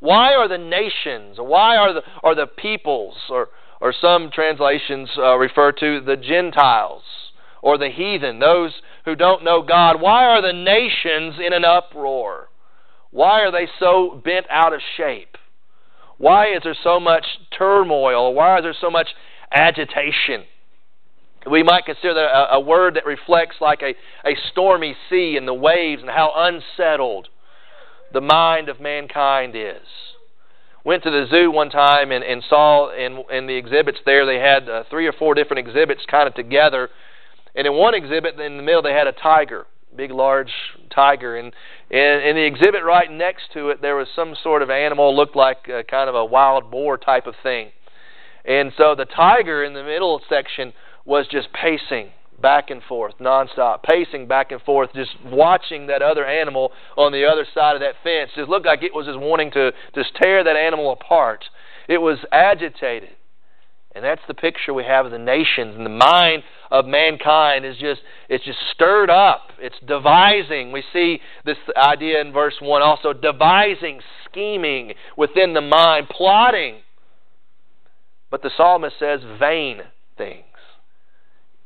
Why 0.00 0.34
are 0.34 0.48
the 0.48 0.58
nations, 0.58 1.36
why 1.38 1.76
are 1.76 1.92
the, 1.92 2.02
are 2.22 2.34
the 2.34 2.46
peoples, 2.46 3.16
or, 3.28 3.48
or 3.80 3.92
some 3.92 4.30
translations 4.32 5.10
uh, 5.18 5.36
refer 5.36 5.72
to 5.72 6.00
the 6.00 6.16
Gentiles, 6.16 7.02
or 7.60 7.76
the 7.76 7.90
heathen, 7.90 8.38
those 8.38 8.72
who 9.04 9.14
don't 9.14 9.44
know 9.44 9.62
God, 9.62 10.00
why 10.00 10.24
are 10.24 10.42
the 10.42 10.52
nations 10.52 11.36
in 11.44 11.52
an 11.52 11.64
uproar? 11.64 12.48
Why 13.10 13.40
are 13.40 13.50
they 13.50 13.68
so 13.78 14.20
bent 14.24 14.46
out 14.50 14.72
of 14.72 14.80
shape? 14.96 15.36
Why 16.18 16.54
is 16.54 16.62
there 16.62 16.76
so 16.82 17.00
much 17.00 17.24
turmoil? 17.56 18.34
Why 18.34 18.58
is 18.58 18.62
there 18.62 18.76
so 18.78 18.90
much 18.90 19.08
agitation? 19.52 20.44
we 21.48 21.62
might 21.62 21.86
consider 21.86 22.14
that 22.14 22.52
a, 22.52 22.54
a 22.56 22.60
word 22.60 22.96
that 22.96 23.06
reflects 23.06 23.56
like 23.60 23.80
a, 23.82 23.94
a 24.28 24.36
stormy 24.50 24.94
sea 25.08 25.36
and 25.36 25.48
the 25.48 25.54
waves 25.54 26.02
and 26.02 26.10
how 26.10 26.32
unsettled 26.34 27.28
the 28.12 28.20
mind 28.20 28.68
of 28.68 28.80
mankind 28.80 29.54
is. 29.56 29.86
Went 30.84 31.02
to 31.04 31.10
the 31.10 31.26
zoo 31.30 31.50
one 31.50 31.70
time 31.70 32.10
and, 32.10 32.24
and 32.24 32.42
saw 32.48 32.90
in, 32.90 33.22
in 33.30 33.46
the 33.46 33.54
exhibits 33.54 33.98
there, 34.04 34.26
they 34.26 34.38
had 34.38 34.68
uh, 34.68 34.84
three 34.90 35.06
or 35.06 35.12
four 35.12 35.34
different 35.34 35.66
exhibits 35.66 36.02
kind 36.10 36.26
of 36.26 36.34
together. 36.34 36.88
And 37.54 37.66
in 37.66 37.74
one 37.74 37.94
exhibit 37.94 38.38
in 38.38 38.56
the 38.56 38.62
middle, 38.62 38.82
they 38.82 38.92
had 38.92 39.06
a 39.06 39.12
tiger, 39.12 39.66
big, 39.96 40.10
large 40.10 40.52
tiger. 40.94 41.36
And 41.36 41.52
in, 41.90 42.36
the 42.36 42.44
exhibit 42.44 42.84
right 42.84 43.10
next 43.10 43.52
to 43.54 43.70
it, 43.70 43.82
there 43.82 43.96
was 43.96 44.08
some 44.14 44.34
sort 44.42 44.62
of 44.62 44.70
animal, 44.70 45.14
looked 45.14 45.36
like 45.36 45.68
a, 45.68 45.82
kind 45.82 46.08
of 46.08 46.14
a 46.14 46.24
wild 46.24 46.70
boar 46.70 46.96
type 46.96 47.26
of 47.26 47.34
thing. 47.42 47.70
And 48.44 48.72
so 48.76 48.94
the 48.94 49.04
tiger 49.04 49.64
in 49.64 49.74
the 49.74 49.84
middle 49.84 50.20
section 50.28 50.72
was 51.04 51.26
just 51.30 51.48
pacing 51.52 52.10
back 52.40 52.70
and 52.70 52.82
forth 52.82 53.14
nonstop, 53.20 53.82
pacing 53.82 54.26
back 54.26 54.50
and 54.50 54.62
forth, 54.62 54.90
just 54.94 55.10
watching 55.26 55.88
that 55.88 56.02
other 56.02 56.24
animal 56.24 56.72
on 56.96 57.12
the 57.12 57.24
other 57.24 57.46
side 57.54 57.74
of 57.74 57.80
that 57.80 57.94
fence. 58.02 58.30
Just 58.34 58.48
looked 58.48 58.66
like 58.66 58.82
it 58.82 58.94
was 58.94 59.06
just 59.06 59.18
wanting 59.18 59.50
to 59.52 59.72
just 59.94 60.14
tear 60.16 60.42
that 60.44 60.56
animal 60.56 60.92
apart. 60.92 61.44
It 61.88 61.98
was 61.98 62.18
agitated. 62.32 63.10
And 63.94 64.04
that's 64.04 64.22
the 64.28 64.34
picture 64.34 64.72
we 64.72 64.84
have 64.84 65.06
of 65.06 65.12
the 65.12 65.18
nations 65.18 65.74
and 65.76 65.84
the 65.84 65.90
mind 65.90 66.44
of 66.70 66.86
mankind 66.86 67.66
is 67.66 67.76
just 67.76 68.00
it's 68.28 68.44
just 68.44 68.58
stirred 68.72 69.10
up. 69.10 69.48
It's 69.58 69.76
devising. 69.86 70.70
We 70.70 70.84
see 70.92 71.18
this 71.44 71.56
idea 71.76 72.20
in 72.20 72.32
verse 72.32 72.54
1 72.60 72.82
also 72.82 73.12
devising, 73.12 74.00
scheming 74.28 74.92
within 75.16 75.54
the 75.54 75.60
mind, 75.60 76.08
plotting 76.08 76.82
But 78.30 78.42
the 78.42 78.50
psalmist 78.56 78.96
says 79.00 79.20
vain 79.40 79.80
things, 80.16 80.44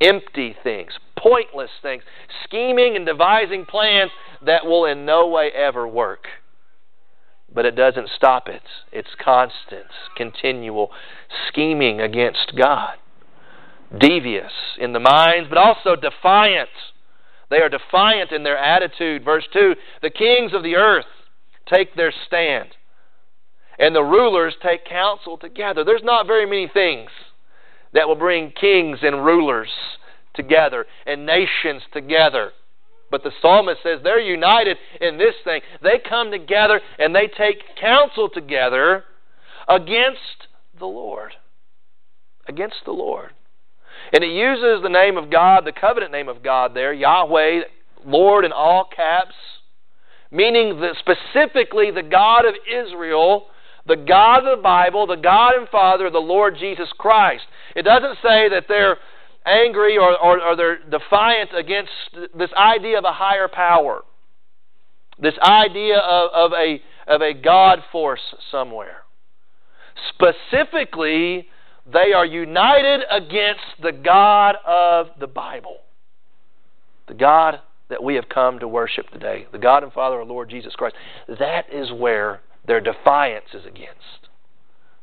empty 0.01 0.57
things, 0.63 0.93
pointless 1.19 1.71
things, 1.83 2.05
scheming 2.45 2.97
and 2.97 3.05
devising 3.05 3.67
plans 3.67 4.11
that 4.47 4.65
will 4.65 4.87
in 4.87 5.05
no 5.05 5.29
way 5.29 5.51
ever 5.55 5.87
work. 5.87 6.27
But 7.55 7.65
it 7.67 7.77
doesn't 7.77 8.11
stop 8.17 8.49
it. 8.49 8.63
It's 8.93 9.15
constant, 9.23 9.87
continual 10.17 10.91
scheming 11.49 12.01
against 12.01 12.53
God. 12.57 12.95
Devious 13.97 14.53
in 14.79 14.93
the 14.93 15.01
minds, 15.01 15.49
but 15.49 15.59
also 15.59 15.95
defiant. 15.95 16.69
They 17.51 17.59
are 17.59 17.69
defiant 17.69 18.33
in 18.33 18.43
their 18.43 18.59
attitude. 18.59 19.25
Verse 19.25 19.45
2 19.53 19.75
The 20.03 20.11
kings 20.11 20.53
of 20.53 20.65
the 20.65 20.75
earth 20.75 21.05
take 21.73 21.95
their 21.95 22.13
stand, 22.27 22.71
and 23.79 23.95
the 23.95 24.03
rulers 24.03 24.55
take 24.61 24.85
counsel 24.85 25.39
together. 25.39 25.85
There's 25.85 26.03
not 26.03 26.27
very 26.27 26.47
many 26.47 26.69
things 26.73 27.11
that 27.93 28.09
will 28.09 28.17
bring 28.17 28.51
kings 28.51 28.99
and 29.03 29.25
rulers 29.25 29.69
together 30.35 30.87
and 31.07 31.25
nations 31.25 31.83
together. 31.93 32.51
But 33.15 33.23
the 33.23 33.31
psalmist 33.41 33.81
says 33.85 34.01
they're 34.03 34.19
united 34.19 34.77
in 35.01 35.19
this 35.19 35.37
thing. 35.45 35.61
They 35.85 36.01
come 36.01 36.33
together 36.33 36.81
and 36.99 37.15
they 37.15 37.29
take 37.29 37.63
counsel 37.81 38.29
together 38.29 39.05
against 39.69 40.49
the 40.77 40.87
Lord. 40.87 41.31
Against 42.49 42.79
the 42.85 42.91
Lord. 42.91 43.31
And 44.13 44.25
it 44.25 44.31
uses 44.31 44.83
the 44.83 44.89
name 44.89 45.17
of 45.17 45.31
God, 45.31 45.65
the 45.65 45.71
covenant 45.71 46.11
name 46.11 46.29
of 46.29 46.43
God 46.43 46.75
there, 46.75 46.93
Yahweh, 46.93 47.61
Lord 48.05 48.45
in 48.45 48.51
all 48.51 48.89
caps, 48.97 49.37
meaning 50.33 50.81
that 50.81 50.97
specifically 50.99 51.93
the 51.93 52.03
God 52.03 52.45
of 52.47 52.55
Israel, 52.69 53.47
the 53.87 53.95
God 53.95 54.39
of 54.45 54.59
the 54.59 54.63
Bible, 54.63 55.07
the 55.07 55.15
God 55.15 55.53
and 55.57 55.69
Father 55.69 56.11
the 56.11 56.19
Lord 56.19 56.57
Jesus 56.59 56.89
Christ. 56.99 57.45
It 57.77 57.83
doesn't 57.83 58.17
say 58.17 58.49
that 58.49 58.65
they're 58.67 58.97
angry 59.47 59.99
or, 59.99 60.17
or, 60.19 60.41
or 60.43 60.57
they're 60.57 60.79
defiant 60.79 61.51
against 61.57 61.91
this 62.37 62.51
idea 62.57 62.99
of 62.99 63.05
a 63.05 63.13
higher 63.13 63.49
power, 63.49 64.03
this 65.21 65.35
idea 65.43 65.99
of, 65.99 66.31
of, 66.33 66.53
a, 66.53 66.81
of 67.07 67.21
a 67.23 67.35
God 67.35 67.81
force 67.93 68.35
somewhere. 68.51 69.03
Specifically, 70.15 71.49
they 71.91 72.13
are 72.15 72.27
united 72.27 73.03
against 73.11 73.61
the 73.83 73.93
God 73.93 74.57
of 74.67 75.09
the 75.21 75.27
Bible, 75.27 75.79
the 77.07 77.15
God 77.15 77.61
that 77.91 78.03
we 78.03 78.15
have 78.15 78.29
come 78.29 78.59
to 78.59 78.67
worship 78.67 79.11
today, 79.11 79.47
the 79.53 79.59
God 79.59 79.83
and 79.83 79.93
Father 79.93 80.21
of 80.21 80.29
Lord 80.29 80.49
Jesus 80.49 80.75
Christ. 80.75 80.97
That 81.39 81.67
is 81.73 81.93
where 81.93 82.41
their 82.67 82.81
defiance 82.81 83.47
is 83.53 83.67
against 83.67 84.24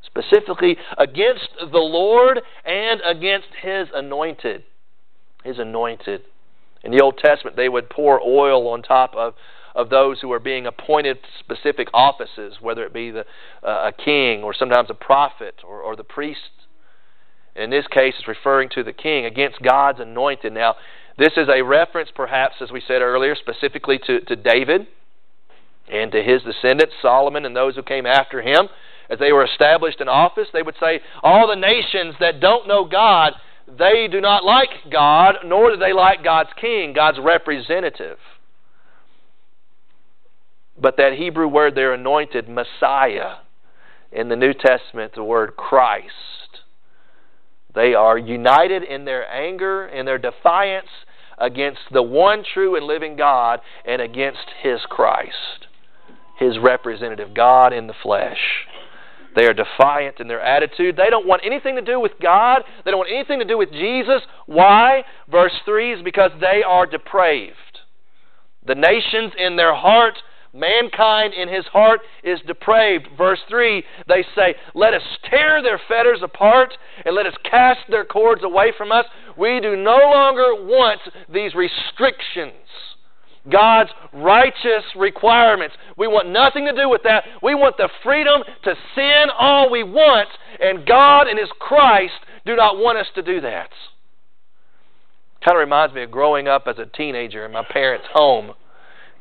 specifically 0.05 0.77
against 0.97 1.49
the 1.59 1.77
Lord 1.77 2.41
and 2.65 3.01
against 3.05 3.47
His 3.61 3.87
anointed. 3.93 4.63
His 5.43 5.59
anointed. 5.59 6.21
In 6.83 6.91
the 6.91 7.01
Old 7.01 7.17
Testament, 7.17 7.55
they 7.55 7.69
would 7.69 7.89
pour 7.89 8.19
oil 8.19 8.67
on 8.67 8.81
top 8.81 9.15
of, 9.15 9.35
of 9.75 9.89
those 9.89 10.19
who 10.21 10.27
were 10.27 10.39
being 10.39 10.65
appointed 10.65 11.19
specific 11.39 11.87
offices, 11.93 12.55
whether 12.59 12.83
it 12.83 12.93
be 12.93 13.11
the, 13.11 13.25
uh, 13.63 13.89
a 13.89 13.91
king 13.91 14.43
or 14.43 14.53
sometimes 14.53 14.89
a 14.89 14.95
prophet 14.95 15.55
or, 15.63 15.81
or 15.81 15.95
the 15.95 16.03
priest. 16.03 16.39
In 17.55 17.69
this 17.69 17.85
case, 17.87 18.15
it's 18.17 18.27
referring 18.27 18.69
to 18.69 18.83
the 18.83 18.93
king 18.93 19.25
against 19.25 19.61
God's 19.61 19.99
anointed. 19.99 20.53
Now, 20.53 20.75
this 21.17 21.33
is 21.37 21.47
a 21.53 21.61
reference, 21.61 22.09
perhaps, 22.15 22.55
as 22.61 22.71
we 22.71 22.81
said 22.87 23.01
earlier, 23.01 23.35
specifically 23.35 23.99
to, 24.07 24.21
to 24.21 24.35
David 24.35 24.87
and 25.91 26.11
to 26.13 26.23
his 26.23 26.41
descendants, 26.43 26.95
Solomon, 27.01 27.45
and 27.45 27.55
those 27.55 27.75
who 27.75 27.83
came 27.83 28.05
after 28.05 28.41
him 28.41 28.69
as 29.11 29.19
they 29.19 29.33
were 29.33 29.43
established 29.43 29.99
in 29.99 30.07
office, 30.07 30.47
they 30.53 30.63
would 30.63 30.75
say, 30.79 31.01
All 31.21 31.47
the 31.47 31.55
nations 31.55 32.15
that 32.21 32.39
don't 32.39 32.67
know 32.67 32.85
God, 32.85 33.33
they 33.67 34.07
do 34.09 34.21
not 34.21 34.45
like 34.45 34.69
God, 34.89 35.35
nor 35.45 35.71
do 35.71 35.77
they 35.77 35.93
like 35.93 36.23
God's 36.23 36.49
king, 36.59 36.93
God's 36.93 37.19
representative. 37.21 38.17
But 40.79 40.97
that 40.97 41.13
Hebrew 41.13 41.47
word 41.47 41.75
there, 41.75 41.93
anointed, 41.93 42.47
Messiah, 42.47 43.35
in 44.13 44.29
the 44.29 44.35
New 44.37 44.53
Testament, 44.53 45.13
the 45.13 45.23
word 45.23 45.57
Christ. 45.57 46.61
They 47.75 47.93
are 47.93 48.17
united 48.17 48.83
in 48.83 49.05
their 49.05 49.29
anger, 49.29 49.85
and 49.85 50.07
their 50.07 50.17
defiance 50.17 50.87
against 51.37 51.81
the 51.91 52.03
one 52.03 52.43
true 52.53 52.75
and 52.77 52.85
living 52.85 53.17
God 53.17 53.59
and 53.85 54.01
against 54.01 54.45
His 54.61 54.79
Christ, 54.89 55.67
His 56.37 56.57
representative, 56.59 57.33
God 57.33 57.73
in 57.73 57.87
the 57.87 57.93
flesh. 58.01 58.39
They 59.35 59.45
are 59.45 59.53
defiant 59.53 60.19
in 60.19 60.27
their 60.27 60.41
attitude. 60.41 60.97
They 60.97 61.09
don't 61.09 61.27
want 61.27 61.43
anything 61.45 61.75
to 61.75 61.81
do 61.81 61.99
with 61.99 62.13
God. 62.21 62.63
They 62.83 62.91
don't 62.91 62.99
want 62.99 63.11
anything 63.11 63.39
to 63.39 63.45
do 63.45 63.57
with 63.57 63.71
Jesus. 63.71 64.21
Why? 64.45 65.03
Verse 65.29 65.53
3 65.65 65.93
is 65.93 66.01
because 66.03 66.31
they 66.39 66.63
are 66.63 66.85
depraved. 66.85 67.55
The 68.65 68.75
nations 68.75 69.33
in 69.37 69.55
their 69.55 69.73
heart, 69.73 70.17
mankind 70.53 71.33
in 71.33 71.47
his 71.47 71.65
heart 71.67 72.01
is 72.23 72.39
depraved. 72.45 73.07
Verse 73.17 73.39
3, 73.49 73.83
they 74.07 74.23
say, 74.35 74.55
Let 74.75 74.93
us 74.93 75.01
tear 75.29 75.61
their 75.63 75.79
fetters 75.87 76.19
apart 76.21 76.73
and 77.05 77.15
let 77.15 77.25
us 77.25 77.33
cast 77.49 77.79
their 77.89 78.05
cords 78.05 78.43
away 78.43 78.73
from 78.77 78.91
us. 78.91 79.05
We 79.37 79.59
do 79.61 79.75
no 79.75 79.97
longer 79.97 80.53
want 80.55 81.01
these 81.31 81.55
restrictions 81.55 82.53
God's 83.49 83.89
righteous 84.13 84.83
requirements. 84.95 85.75
We 85.97 86.07
want 86.07 86.29
nothing 86.29 86.65
to 86.65 86.73
do 86.73 86.89
with 86.89 87.01
that. 87.03 87.23
We 87.41 87.55
want 87.55 87.77
the 87.77 87.89
freedom 88.03 88.43
to 88.63 88.75
sin 88.95 89.25
all 89.37 89.71
we 89.71 89.83
want, 89.83 90.29
and 90.59 90.85
God 90.85 91.27
and 91.27 91.39
His 91.39 91.49
Christ 91.59 92.13
do 92.45 92.55
not 92.55 92.77
want 92.77 92.97
us 92.97 93.07
to 93.15 93.21
do 93.21 93.41
that. 93.41 93.69
Kind 95.43 95.57
of 95.57 95.59
reminds 95.59 95.95
me 95.95 96.03
of 96.03 96.11
growing 96.11 96.47
up 96.47 96.67
as 96.67 96.77
a 96.77 96.85
teenager 96.85 97.45
in 97.45 97.51
my 97.51 97.63
parents' 97.67 98.05
home. 98.13 98.53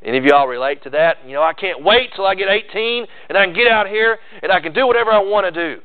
Any 0.03 0.19
of 0.19 0.25
y'all 0.25 0.47
relate 0.47 0.83
to 0.85 0.91
that? 0.91 1.19
You 1.27 1.35
know, 1.35 1.43
I 1.43 1.53
can't 1.53 1.83
wait 1.83 2.11
till 2.15 2.27
I 2.27 2.35
get 2.35 2.49
18 2.49 3.07
and 3.29 3.39
I 3.39 3.45
can 3.45 3.55
get 3.55 3.67
out 3.67 3.87
here 3.87 4.19
and 4.43 4.51
I 4.51 4.61
can 4.61 4.73
do 4.73 4.87
whatever 4.87 5.11
I 5.11 5.19
want 5.19 5.53
to 5.53 5.75
do. 5.77 5.83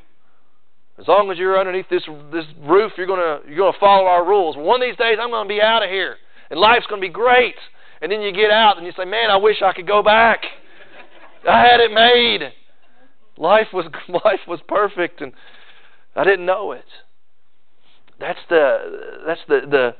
As 0.97 1.07
long 1.07 1.29
as 1.29 1.37
you're 1.37 1.59
underneath 1.59 1.89
this 1.89 2.03
this 2.31 2.45
roof, 2.61 2.93
you're 2.97 3.07
gonna 3.07 3.39
you're 3.47 3.57
gonna 3.57 3.77
follow 3.79 4.05
our 4.05 4.25
rules. 4.25 4.55
One 4.55 4.81
of 4.81 4.87
these 4.87 4.95
days, 4.95 5.17
I'm 5.19 5.29
gonna 5.29 5.49
be 5.49 5.61
out 5.61 5.83
of 5.83 5.89
here, 5.89 6.15
and 6.49 6.57
life's 6.57 6.85
gonna 6.87 7.01
be 7.01 7.09
great. 7.09 7.55
And 8.05 8.11
then 8.11 8.21
you 8.21 8.31
get 8.31 8.51
out 8.51 8.77
and 8.77 8.85
you 8.85 8.93
say, 8.95 9.03
Man, 9.03 9.31
I 9.31 9.37
wish 9.37 9.63
I 9.63 9.73
could 9.73 9.87
go 9.87 10.03
back. 10.03 10.41
I 11.49 11.59
had 11.59 11.79
it 11.79 11.91
made. 11.91 12.53
Life 13.35 13.69
was 13.73 13.85
life 14.07 14.41
was 14.47 14.59
perfect 14.67 15.21
and 15.21 15.33
I 16.15 16.23
didn't 16.23 16.45
know 16.45 16.71
it. 16.71 16.85
That's 18.19 18.37
the 18.47 19.23
that's 19.25 19.39
the 19.47 19.61
the 19.71 19.95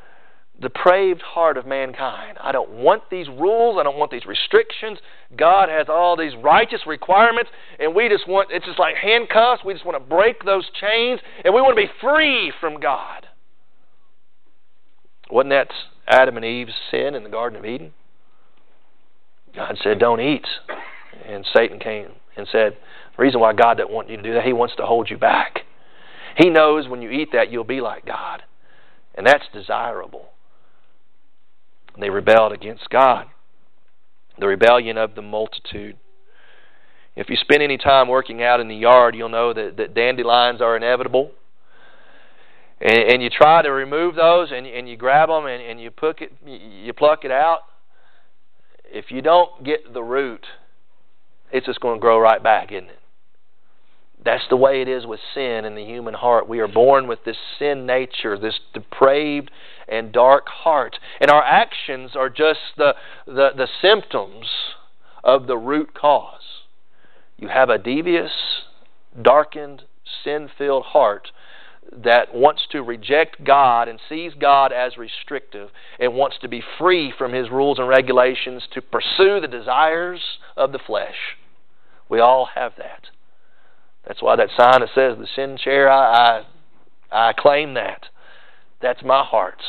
depraved 0.61 1.23
heart 1.23 1.57
of 1.57 1.65
mankind. 1.65 2.37
I 2.39 2.51
don't 2.51 2.69
want 2.69 3.09
these 3.09 3.27
rules. 3.27 3.77
I 3.79 3.83
don't 3.83 3.97
want 3.97 4.11
these 4.11 4.27
restrictions. 4.27 4.99
God 5.35 5.69
has 5.69 5.87
all 5.89 6.15
these 6.15 6.33
righteous 6.43 6.81
requirements, 6.85 7.49
and 7.79 7.95
we 7.95 8.07
just 8.07 8.27
want, 8.27 8.49
it's 8.51 8.67
just 8.67 8.77
like 8.77 8.95
handcuffs. 8.95 9.63
We 9.65 9.73
just 9.73 9.83
want 9.83 10.01
to 10.01 10.09
break 10.09 10.45
those 10.45 10.63
chains, 10.79 11.19
and 11.43 11.55
we 11.55 11.59
want 11.59 11.75
to 11.75 11.81
be 11.81 11.91
free 11.99 12.53
from 12.61 12.79
God. 12.79 13.25
Wasn't 15.31 15.49
that 15.49 15.71
Adam 16.07 16.37
and 16.37 16.45
Eve's 16.45 16.73
sin 16.91 17.15
in 17.15 17.23
the 17.23 17.29
Garden 17.29 17.57
of 17.57 17.65
Eden? 17.65 17.93
God 19.55 19.77
said, 19.81 19.99
Don't 19.99 20.19
eat. 20.19 20.45
And 21.27 21.45
Satan 21.55 21.79
came 21.79 22.09
and 22.35 22.47
said, 22.51 22.77
The 23.15 23.23
reason 23.23 23.39
why 23.39 23.53
God 23.53 23.77
doesn't 23.77 23.93
want 23.93 24.09
you 24.09 24.17
to 24.17 24.23
do 24.23 24.33
that, 24.33 24.43
He 24.43 24.53
wants 24.53 24.75
to 24.77 24.85
hold 24.85 25.09
you 25.09 25.17
back. 25.17 25.61
He 26.37 26.49
knows 26.49 26.87
when 26.87 27.01
you 27.01 27.09
eat 27.09 27.29
that, 27.31 27.51
you'll 27.51 27.63
be 27.63 27.81
like 27.81 28.05
God. 28.05 28.43
And 29.15 29.25
that's 29.25 29.45
desirable. 29.53 30.27
They 31.99 32.09
rebelled 32.09 32.51
against 32.51 32.89
God. 32.89 33.27
The 34.37 34.47
rebellion 34.47 34.97
of 34.97 35.15
the 35.15 35.21
multitude. 35.21 35.95
If 37.15 37.29
you 37.29 37.37
spend 37.37 37.63
any 37.63 37.77
time 37.77 38.09
working 38.09 38.43
out 38.43 38.59
in 38.59 38.67
the 38.67 38.75
yard, 38.75 39.15
you'll 39.15 39.29
know 39.29 39.53
that, 39.53 39.77
that 39.77 39.93
dandelions 39.95 40.61
are 40.61 40.75
inevitable 40.75 41.31
and, 42.81 43.13
and 43.13 43.23
you 43.23 43.29
try 43.29 43.61
to 43.61 43.71
remove 43.71 44.15
those 44.15 44.51
and, 44.51 44.65
and 44.65 44.87
you 44.87 44.97
grab 44.97 45.29
them 45.29 45.45
and, 45.45 45.61
and 45.61 45.79
you, 45.81 45.91
pluck 45.91 46.21
it, 46.21 46.33
you 46.45 46.93
pluck 46.93 47.23
it 47.23 47.31
out, 47.31 47.59
if 48.85 49.05
you 49.09 49.21
don't 49.21 49.63
get 49.63 49.93
the 49.93 50.03
root, 50.03 50.45
it's 51.51 51.65
just 51.65 51.79
going 51.79 51.97
to 51.97 52.01
grow 52.01 52.19
right 52.19 52.41
back, 52.41 52.71
isn't 52.71 52.89
it? 52.89 52.99
That's 54.23 54.43
the 54.49 54.57
way 54.57 54.81
it 54.81 54.87
is 54.87 55.05
with 55.05 55.19
sin 55.35 55.65
in 55.65 55.75
the 55.75 55.85
human 55.85 56.15
heart. 56.15 56.49
We 56.49 56.59
are 56.59 56.67
born 56.67 57.07
with 57.07 57.23
this 57.25 57.37
sin 57.59 57.85
nature, 57.85 58.39
this 58.39 58.59
depraved 58.73 59.51
and 59.87 60.11
dark 60.11 60.47
heart. 60.47 60.97
And 61.21 61.29
our 61.29 61.43
actions 61.43 62.11
are 62.15 62.29
just 62.29 62.59
the, 62.75 62.95
the, 63.27 63.49
the 63.55 63.67
symptoms 63.81 64.47
of 65.23 65.45
the 65.45 65.57
root 65.57 65.93
cause. 65.93 66.41
You 67.37 67.49
have 67.49 67.69
a 67.69 67.77
devious, 67.77 68.31
darkened, 69.21 69.83
sin 70.23 70.49
filled 70.57 70.85
heart 70.85 71.29
that 71.91 72.33
wants 72.33 72.63
to 72.71 72.81
reject 72.81 73.43
God 73.43 73.87
and 73.87 73.99
sees 74.09 74.33
God 74.39 74.71
as 74.71 74.97
restrictive 74.97 75.69
and 75.99 76.15
wants 76.15 76.37
to 76.41 76.47
be 76.47 76.63
free 76.77 77.13
from 77.17 77.33
His 77.33 77.49
rules 77.49 77.79
and 77.79 77.87
regulations 77.87 78.63
to 78.73 78.81
pursue 78.81 79.39
the 79.39 79.47
desires 79.47 80.21
of 80.57 80.71
the 80.71 80.79
flesh. 80.79 81.37
We 82.09 82.19
all 82.19 82.49
have 82.55 82.73
that. 82.77 83.07
That's 84.07 84.21
why 84.21 84.35
that 84.35 84.49
sign 84.57 84.81
that 84.81 84.89
says 84.93 85.17
the 85.17 85.27
sin 85.35 85.57
chair, 85.57 85.89
I, 85.89 86.43
I, 87.11 87.29
I 87.29 87.33
claim 87.33 87.73
that. 87.75 88.05
That's 88.81 89.03
my 89.03 89.23
heart, 89.23 89.61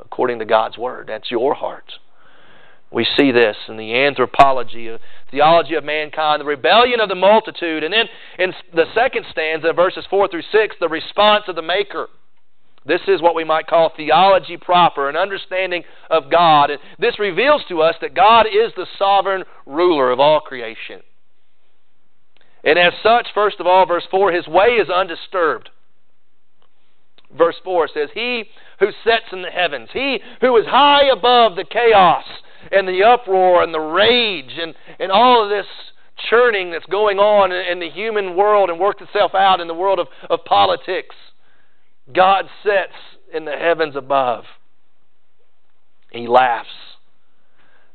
according 0.00 0.40
to 0.40 0.44
God's 0.44 0.76
Word. 0.76 1.06
That's 1.08 1.30
your 1.30 1.54
heart. 1.54 1.92
We 2.90 3.06
see 3.16 3.32
this 3.32 3.56
in 3.68 3.76
the 3.76 3.94
anthropology, 3.94 4.96
theology 5.30 5.74
of 5.74 5.84
mankind, 5.84 6.40
the 6.40 6.46
rebellion 6.46 7.00
of 7.00 7.10
the 7.10 7.14
multitude, 7.14 7.84
and 7.84 7.92
then 7.92 8.06
in 8.38 8.54
the 8.72 8.86
second 8.94 9.26
stanza, 9.30 9.72
verses 9.74 10.06
4 10.08 10.28
through 10.28 10.42
6, 10.50 10.76
the 10.80 10.88
response 10.88 11.44
of 11.48 11.56
the 11.56 11.62
Maker. 11.62 12.08
This 12.86 13.02
is 13.06 13.20
what 13.20 13.34
we 13.34 13.44
might 13.44 13.66
call 13.66 13.92
theology 13.94 14.56
proper, 14.56 15.10
an 15.10 15.16
understanding 15.16 15.82
of 16.08 16.30
God. 16.30 16.70
And 16.70 16.80
this 16.98 17.18
reveals 17.18 17.62
to 17.68 17.82
us 17.82 17.94
that 18.00 18.14
God 18.14 18.46
is 18.46 18.72
the 18.74 18.86
sovereign 18.98 19.44
ruler 19.66 20.10
of 20.10 20.20
all 20.20 20.40
creation. 20.40 21.00
And 22.64 22.78
as 22.78 22.94
such, 23.02 23.28
first 23.34 23.60
of 23.60 23.66
all, 23.66 23.84
verse 23.84 24.06
4, 24.10 24.32
his 24.32 24.48
way 24.48 24.78
is 24.80 24.88
undisturbed. 24.88 25.68
Verse 27.36 27.56
4 27.62 27.88
says, 27.92 28.08
He 28.14 28.44
who 28.80 28.86
sits 29.04 29.26
in 29.32 29.42
the 29.42 29.50
heavens, 29.50 29.90
He 29.92 30.20
who 30.40 30.56
is 30.56 30.64
high 30.66 31.10
above 31.12 31.56
the 31.56 31.64
chaos 31.64 32.24
and 32.70 32.88
the 32.88 33.02
uproar 33.04 33.62
and 33.62 33.72
the 33.72 33.80
rage 33.80 34.52
and, 34.60 34.74
and 34.98 35.10
all 35.12 35.44
of 35.44 35.50
this 35.50 35.66
churning 36.28 36.70
that's 36.72 36.86
going 36.86 37.18
on 37.18 37.52
in, 37.52 37.64
in 37.72 37.80
the 37.80 37.90
human 37.90 38.36
world 38.36 38.70
and 38.70 38.78
works 38.78 39.02
itself 39.02 39.34
out 39.34 39.60
in 39.60 39.68
the 39.68 39.74
world 39.74 39.98
of, 39.98 40.08
of 40.28 40.44
politics. 40.44 41.14
God 42.12 42.46
sits 42.62 42.94
in 43.32 43.44
the 43.44 43.52
heavens 43.52 43.96
above. 43.96 44.44
He 46.10 46.26
laughs. 46.26 46.68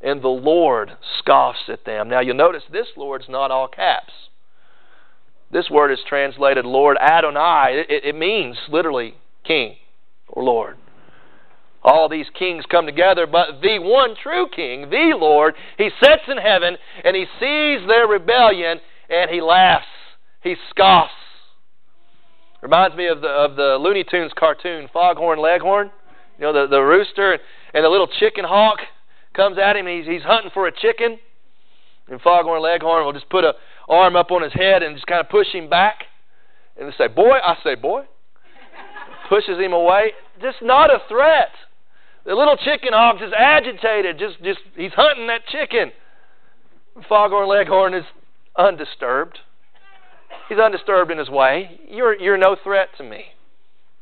And 0.01 0.22
the 0.22 0.27
Lord 0.27 0.91
scoffs 1.20 1.70
at 1.70 1.86
them. 1.86 2.10
Now 2.10 2.20
you'll 2.20 2.36
notice 2.36 2.63
this 2.72 2.88
Lord's 2.98 3.29
not 3.29 3.51
all 3.51 3.67
caps. 3.67 4.12
This 5.51 5.70
word 5.70 5.91
is 5.91 6.00
translated 6.08 6.65
Lord 6.65 6.98
Adonai. 6.98 7.86
It, 7.88 8.05
it 8.05 8.15
means 8.15 8.58
literally 8.70 9.15
king 9.46 9.75
or 10.27 10.43
Lord. 10.43 10.77
All 11.84 12.08
these 12.08 12.28
kings 12.38 12.63
come 12.70 12.86
together, 12.86 13.28
but 13.28 13.62
the 13.62 13.80
one 13.80 14.16
true 14.22 14.48
king, 14.54 14.90
the 14.90 15.18
Lord, 15.20 15.54
he 15.78 15.90
sits 16.02 16.24
in 16.30 16.38
heaven 16.38 16.78
and 17.04 17.16
he 17.16 17.25
sees 17.40 17.86
their 17.88 18.08
rebellion 18.08 18.80
and 19.10 19.30
he 19.30 19.42
laughs. 19.42 19.86
He 20.42 20.56
scoffs. 20.70 21.12
Reminds 22.62 22.96
me 22.96 23.08
of 23.08 23.20
the 23.20 23.28
of 23.28 23.58
the 23.58 23.78
Looney 23.82 24.06
Tunes 24.06 24.32
cartoon, 24.38 24.88
Foghorn 24.94 25.40
Leghorn. 25.40 25.92
You 26.40 26.46
know, 26.46 26.54
the, 26.54 26.68
the 26.68 26.80
rooster 26.80 27.34
and, 27.34 27.42
and 27.74 27.84
the 27.84 27.90
little 27.90 28.08
chicken 28.08 28.46
hawk 28.46 28.80
comes 29.34 29.58
at 29.58 29.75
him. 29.75 29.86
He's, 29.86 30.06
he's 30.06 30.24
hunting 30.24 30.52
for 30.54 30.68
a 30.68 30.72
chicken. 30.72 31.20
And 32.10 32.22
Foghorn 32.22 32.62
Leghorn 32.62 33.06
will 33.06 33.13
just 33.13 33.30
put 33.30 33.44
a 33.44 33.54
arm 33.90 34.16
up 34.16 34.32
on 34.32 34.42
his 34.42 34.54
head 34.54 34.84
and 34.84 34.96
just 34.96 35.08
kind 35.08 35.20
of 35.20 35.30
push 35.30 35.48
him 35.48 35.70
back. 35.70 36.06
And 36.80 36.92
say, 36.98 37.08
Boy, 37.08 37.38
I 37.44 37.58
say, 37.63 37.75
Boy. 37.75 38.06
Pushes 39.30 39.60
him 39.60 39.74
away. 39.74 40.12
Just 40.42 40.58
not 40.62 40.90
a 40.90 41.00
threat. 41.08 41.50
The 42.25 42.36
little 42.36 42.58
chicken 42.58 42.94
hawk 42.94 43.18
is 43.22 43.34
agitated. 43.38 44.18
Just, 44.18 44.42
just 44.44 44.60
he's 44.75 44.94
hunting 44.94 45.27
that 45.27 45.46
chicken. 45.48 45.92
Foghorn 47.10 47.50
Leghorn 47.50 47.94
is 47.94 48.06
undisturbed. 48.58 49.39
He's 50.48 50.60
undisturbed 50.60 51.12
in 51.12 51.18
his 51.18 51.30
way. 51.30 51.80
You're, 51.89 52.20
you're 52.20 52.38
no 52.38 52.56
threat 52.63 52.89
to 52.98 53.03
me. 53.03 53.25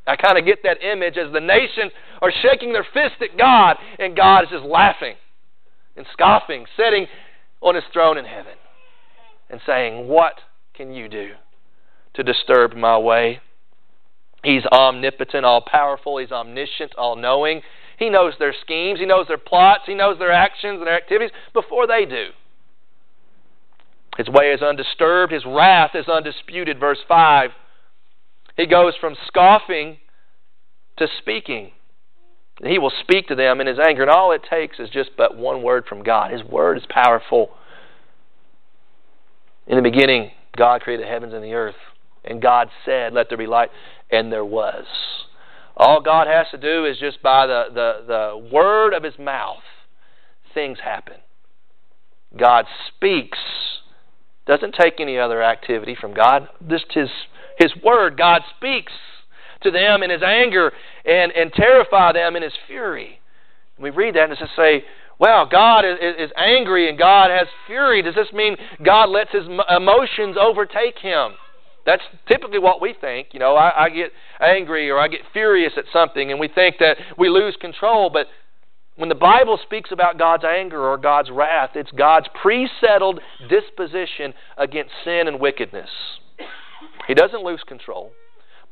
I 0.07 0.15
kind 0.15 0.37
of 0.37 0.45
get 0.45 0.59
that 0.63 0.83
image 0.83 1.17
as 1.17 1.31
the 1.31 1.39
nations 1.39 1.91
are 2.21 2.31
shaking 2.41 2.73
their 2.73 2.85
fist 2.93 3.21
at 3.21 3.37
God, 3.37 3.77
and 3.99 4.15
God 4.15 4.43
is 4.43 4.49
just 4.49 4.65
laughing 4.65 5.15
and 5.95 6.05
scoffing, 6.13 6.65
sitting 6.75 7.07
on 7.61 7.75
his 7.75 7.83
throne 7.93 8.17
in 8.17 8.25
heaven 8.25 8.53
and 9.49 9.61
saying, 9.65 10.07
What 10.07 10.35
can 10.73 10.93
you 10.93 11.07
do 11.07 11.31
to 12.15 12.23
disturb 12.23 12.73
my 12.73 12.97
way? 12.97 13.41
He's 14.43 14.65
omnipotent, 14.65 15.45
all 15.45 15.61
powerful, 15.61 16.17
he's 16.17 16.31
omniscient, 16.31 16.95
all 16.97 17.15
knowing. 17.15 17.61
He 18.01 18.09
knows 18.09 18.33
their 18.39 18.55
schemes, 18.59 18.99
he 18.99 19.05
knows 19.05 19.27
their 19.27 19.37
plots, 19.37 19.83
he 19.85 19.93
knows 19.93 20.17
their 20.17 20.31
actions 20.31 20.79
and 20.79 20.87
their 20.87 20.97
activities 20.97 21.29
before 21.53 21.85
they 21.85 22.03
do. 22.05 22.29
His 24.17 24.27
way 24.27 24.45
is 24.45 24.63
undisturbed, 24.63 25.31
his 25.31 25.45
wrath 25.45 25.91
is 25.93 26.07
undisputed. 26.07 26.79
Verse 26.79 26.97
5. 27.07 27.51
He 28.57 28.65
goes 28.65 28.93
from 28.99 29.15
scoffing 29.27 29.99
to 30.97 31.07
speaking. 31.19 31.73
He 32.63 32.79
will 32.79 32.91
speak 33.01 33.27
to 33.27 33.35
them 33.35 33.61
in 33.61 33.67
his 33.67 33.77
anger, 33.77 34.01
and 34.01 34.09
all 34.09 34.31
it 34.31 34.41
takes 34.49 34.79
is 34.79 34.89
just 34.89 35.11
but 35.15 35.37
one 35.37 35.61
word 35.61 35.85
from 35.87 36.01
God. 36.01 36.31
His 36.31 36.43
word 36.43 36.77
is 36.79 36.83
powerful. 36.89 37.51
In 39.67 39.75
the 39.75 39.83
beginning, 39.83 40.31
God 40.57 40.81
created 40.81 41.05
the 41.05 41.11
heavens 41.11 41.35
and 41.35 41.43
the 41.43 41.53
earth, 41.53 41.75
and 42.25 42.41
God 42.41 42.69
said, 42.83 43.13
Let 43.13 43.29
there 43.29 43.37
be 43.37 43.45
light, 43.45 43.69
and 44.09 44.31
there 44.31 44.43
was. 44.43 44.85
All 45.77 46.01
God 46.01 46.27
has 46.27 46.47
to 46.51 46.57
do 46.57 46.85
is 46.85 46.97
just 46.99 47.21
by 47.21 47.47
the, 47.47 47.65
the, 47.73 47.93
the 48.07 48.49
word 48.53 48.93
of 48.93 49.03
his 49.03 49.17
mouth, 49.17 49.63
things 50.53 50.79
happen. 50.83 51.17
God 52.37 52.65
speaks 52.87 53.37
doesn't 54.45 54.75
take 54.79 54.99
any 54.99 55.17
other 55.17 55.43
activity 55.43 55.95
from 55.99 56.13
God. 56.13 56.47
Just 56.67 56.85
His, 56.93 57.09
His 57.57 57.71
Word. 57.83 58.17
God 58.17 58.41
speaks 58.57 58.91
to 59.63 59.71
them 59.71 60.03
in 60.03 60.09
His 60.09 60.21
anger 60.23 60.71
and, 61.05 61.31
and 61.31 61.53
terrify 61.53 62.13
them 62.13 62.35
in 62.35 62.43
His 62.43 62.53
fury. 62.67 63.19
we 63.79 63.91
read 63.91 64.15
that 64.15 64.29
and 64.29 64.37
just 64.37 64.55
say, 64.55 64.83
well, 65.19 65.45
God 65.45 65.85
is, 65.85 65.97
is 66.17 66.31
angry 66.35 66.89
and 66.89 66.97
God 66.97 67.29
has 67.29 67.47
fury. 67.67 68.01
Does 68.01 68.15
this 68.15 68.33
mean 68.33 68.57
God 68.83 69.09
lets 69.09 69.31
His 69.31 69.45
emotions 69.45 70.35
overtake 70.39 70.97
Him? 70.99 71.33
That's 71.85 72.03
typically 72.27 72.59
what 72.59 72.81
we 72.81 72.93
think. 72.99 73.29
You 73.31 73.39
know, 73.39 73.55
I, 73.55 73.85
I 73.85 73.89
get 73.89 74.11
angry 74.39 74.89
or 74.89 74.99
I 74.99 75.07
get 75.07 75.21
furious 75.33 75.73
at 75.77 75.85
something 75.91 76.31
and 76.31 76.39
we 76.39 76.47
think 76.47 76.75
that 76.79 76.97
we 77.17 77.29
lose 77.29 77.55
control, 77.59 78.09
but 78.09 78.27
when 78.97 79.09
the 79.09 79.15
Bible 79.15 79.59
speaks 79.63 79.91
about 79.91 80.19
God's 80.19 80.43
anger 80.43 80.87
or 80.87 80.97
God's 80.97 81.31
wrath, 81.31 81.71
it's 81.75 81.91
God's 81.91 82.27
pre 82.41 82.69
settled 82.79 83.19
disposition 83.49 84.33
against 84.57 84.91
sin 85.03 85.27
and 85.27 85.39
wickedness. 85.39 85.89
He 87.07 87.13
doesn't 87.13 87.43
lose 87.43 87.63
control. 87.67 88.11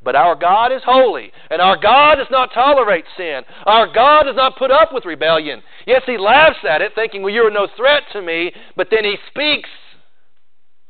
But 0.02 0.15
our 0.15 0.36
God 0.36 0.72
is 0.72 0.82
holy, 0.86 1.32
and 1.50 1.62
our 1.62 1.76
God 1.76 2.15
does 2.15 2.28
not 2.32 2.54
tolerate 2.54 3.04
sin. 3.17 3.41
Our 3.65 3.91
God 3.91 4.24
does 4.24 4.36
not 4.36 4.58
put 4.58 4.72
up 4.72 4.93
with 4.93 5.04
rebellion. 5.04 5.62
Yes, 5.86 6.04
He 6.06 6.17
laughs 6.17 6.60
at 6.67 6.82
it, 6.82 6.93
thinking, 6.95 7.22
Well, 7.22 7.34
you 7.34 7.41
are 7.41 7.52
no 7.52 7.67
threat 7.76 8.04
to 8.13 8.22
me, 8.22 8.54
but 8.78 8.88
then 8.91 9.04
He 9.04 9.15
speaks 9.30 9.69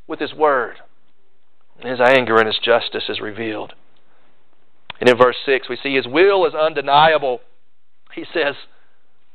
with 0.07 0.19
His 0.19 0.33
word. 0.33 0.75
His 1.81 1.99
anger 1.99 2.37
and 2.37 2.47
His 2.47 2.59
justice 2.63 3.05
is 3.09 3.19
revealed. 3.19 3.73
And 4.99 5.09
in 5.09 5.17
verse 5.17 5.37
6, 5.45 5.69
we 5.69 5.77
see 5.81 5.95
His 5.95 6.07
will 6.07 6.45
is 6.45 6.53
undeniable. 6.53 7.39
He 8.13 8.25
says, 8.33 8.55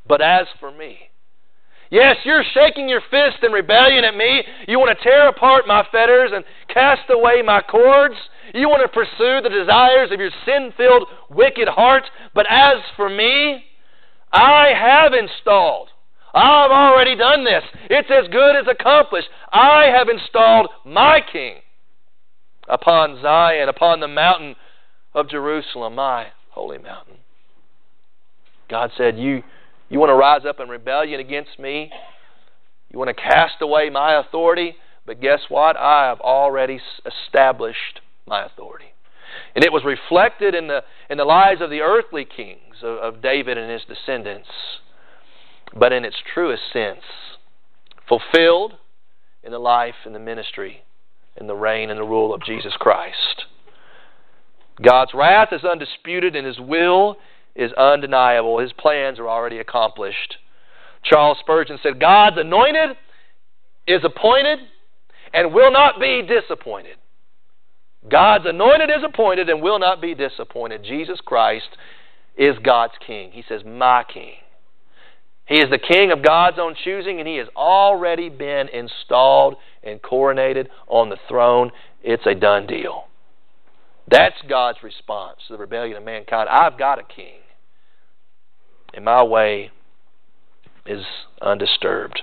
but 0.06 0.20
as 0.20 0.46
for 0.60 0.70
me, 0.70 0.98
yes, 1.90 2.16
you're 2.24 2.44
shaking 2.52 2.88
your 2.88 3.00
fist 3.10 3.42
in 3.42 3.52
rebellion 3.52 4.04
at 4.04 4.16
me. 4.16 4.42
You 4.68 4.78
want 4.78 4.96
to 4.96 5.02
tear 5.02 5.28
apart 5.28 5.66
my 5.66 5.86
fetters 5.90 6.30
and 6.34 6.44
cast 6.68 7.08
away 7.08 7.40
my 7.42 7.62
cords. 7.62 8.16
You 8.52 8.68
want 8.68 8.82
to 8.82 8.88
pursue 8.88 9.40
the 9.42 9.48
desires 9.48 10.10
of 10.12 10.20
your 10.20 10.30
sin 10.44 10.72
filled, 10.76 11.08
wicked 11.30 11.68
heart. 11.68 12.04
But 12.34 12.46
as 12.50 12.82
for 12.96 13.08
me, 13.08 13.64
I 14.30 14.72
have 14.76 15.12
installed. 15.14 15.88
I've 16.34 16.70
already 16.70 17.16
done 17.16 17.44
this. 17.44 17.62
It's 17.88 18.10
as 18.10 18.30
good 18.30 18.56
as 18.56 18.66
accomplished. 18.68 19.28
I 19.52 19.84
have 19.86 20.08
installed 20.08 20.68
my 20.84 21.20
king 21.32 21.60
upon 22.68 23.20
Zion, 23.22 23.68
upon 23.68 24.00
the 24.00 24.08
mountain 24.08 24.56
of 25.14 25.28
Jerusalem, 25.28 25.94
my 25.94 26.28
holy 26.50 26.78
mountain. 26.78 27.16
God 28.68 28.90
said, 28.96 29.18
You 29.18 29.42
you 29.88 30.00
want 30.00 30.10
to 30.10 30.14
rise 30.14 30.42
up 30.48 30.60
in 30.60 30.68
rebellion 30.68 31.20
against 31.20 31.58
me? 31.58 31.90
You 32.90 32.98
want 32.98 33.14
to 33.14 33.22
cast 33.22 33.54
away 33.60 33.90
my 33.90 34.18
authority? 34.18 34.76
But 35.06 35.20
guess 35.20 35.40
what? 35.48 35.76
I 35.76 36.08
have 36.08 36.20
already 36.20 36.80
established 37.04 38.00
my 38.26 38.44
authority. 38.44 38.86
And 39.54 39.64
it 39.64 39.72
was 39.72 39.84
reflected 39.84 40.54
in 40.54 40.68
the, 40.68 40.82
in 41.10 41.18
the 41.18 41.24
lives 41.24 41.60
of 41.60 41.70
the 41.70 41.80
earthly 41.80 42.24
kings 42.24 42.76
of, 42.82 42.98
of 42.98 43.22
David 43.22 43.58
and 43.58 43.70
his 43.70 43.82
descendants, 43.82 44.48
but 45.76 45.92
in 45.92 46.04
its 46.04 46.16
truest 46.32 46.62
sense, 46.72 47.02
fulfilled 48.08 48.74
in 49.42 49.52
the 49.52 49.58
life 49.58 49.94
and 50.04 50.14
the 50.14 50.20
ministry 50.20 50.84
and 51.36 51.48
the 51.48 51.54
reign 51.54 51.90
and 51.90 51.98
the 51.98 52.04
rule 52.04 52.34
of 52.34 52.42
Jesus 52.42 52.72
Christ. 52.78 53.44
God's 54.82 55.12
wrath 55.14 55.48
is 55.52 55.64
undisputed, 55.64 56.34
and 56.36 56.46
His 56.46 56.58
will 56.58 57.16
is 57.54 57.72
undeniable. 57.72 58.58
His 58.58 58.72
plans 58.72 59.18
are 59.18 59.28
already 59.28 59.58
accomplished. 59.58 60.36
Charles 61.04 61.38
Spurgeon 61.40 61.78
said, 61.82 62.00
God's 62.00 62.38
anointed 62.38 62.96
is 63.86 64.00
appointed 64.04 64.58
and 65.32 65.52
will 65.52 65.70
not 65.70 66.00
be 66.00 66.22
disappointed. 66.22 66.96
God's 68.08 68.46
anointed 68.46 68.90
is 68.90 69.02
appointed 69.04 69.48
and 69.48 69.62
will 69.62 69.78
not 69.78 70.00
be 70.00 70.14
disappointed. 70.14 70.82
Jesus 70.84 71.20
Christ 71.24 71.68
is 72.36 72.56
God's 72.62 72.94
king. 73.06 73.30
He 73.32 73.44
says, 73.48 73.62
My 73.64 74.04
king. 74.04 74.34
He 75.46 75.56
is 75.56 75.70
the 75.70 75.78
king 75.78 76.10
of 76.10 76.22
God's 76.22 76.58
own 76.58 76.74
choosing, 76.84 77.18
and 77.18 77.28
he 77.28 77.36
has 77.36 77.48
already 77.54 78.30
been 78.30 78.68
installed 78.68 79.56
and 79.84 80.00
coronated 80.02 80.68
on 80.88 81.10
the 81.10 81.18
throne 81.28 81.70
it's 82.02 82.26
a 82.26 82.34
done 82.34 82.66
deal. 82.66 83.04
That's 84.10 84.36
God's 84.48 84.78
response 84.82 85.38
to 85.48 85.54
the 85.54 85.58
rebellion 85.58 85.96
of 85.96 86.04
mankind. 86.04 86.48
I've 86.50 86.78
got 86.78 86.98
a 86.98 87.02
king, 87.02 87.40
and 88.92 89.04
my 89.04 89.22
way 89.22 89.70
is 90.84 91.02
undisturbed. 91.40 92.20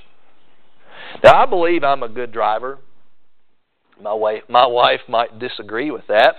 Now, 1.24 1.44
I 1.44 1.46
believe 1.48 1.84
I'm 1.84 2.04
a 2.04 2.10
good 2.10 2.32
driver. 2.32 2.78
My 4.00 4.14
wife, 4.14 4.44
my 4.48 4.68
wife 4.68 5.02
might 5.08 5.40
disagree 5.40 5.90
with 5.90 6.06
that. 6.08 6.36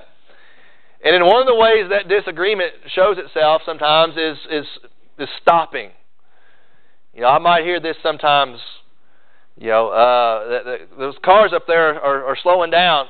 And 1.04 1.16
in 1.16 1.26
one 1.26 1.40
of 1.40 1.46
the 1.46 1.54
ways 1.54 1.90
that 1.90 2.08
disagreement 2.08 2.72
shows 2.94 3.16
itself 3.18 3.62
sometimes 3.66 4.14
is, 4.16 4.38
is, 4.50 4.66
is 5.18 5.28
stopping. 5.42 5.90
You 7.12 7.22
know, 7.22 7.28
I 7.28 7.38
might 7.38 7.64
hear 7.64 7.80
this 7.80 7.96
sometimes. 8.02 8.58
You 9.58 9.68
know, 9.68 9.88
uh, 9.88 10.48
the, 10.48 10.60
the, 10.64 10.78
those 10.98 11.14
cars 11.24 11.52
up 11.54 11.66
there 11.66 12.00
are, 12.02 12.24
are 12.24 12.36
slowing 12.42 12.70
down. 12.70 13.06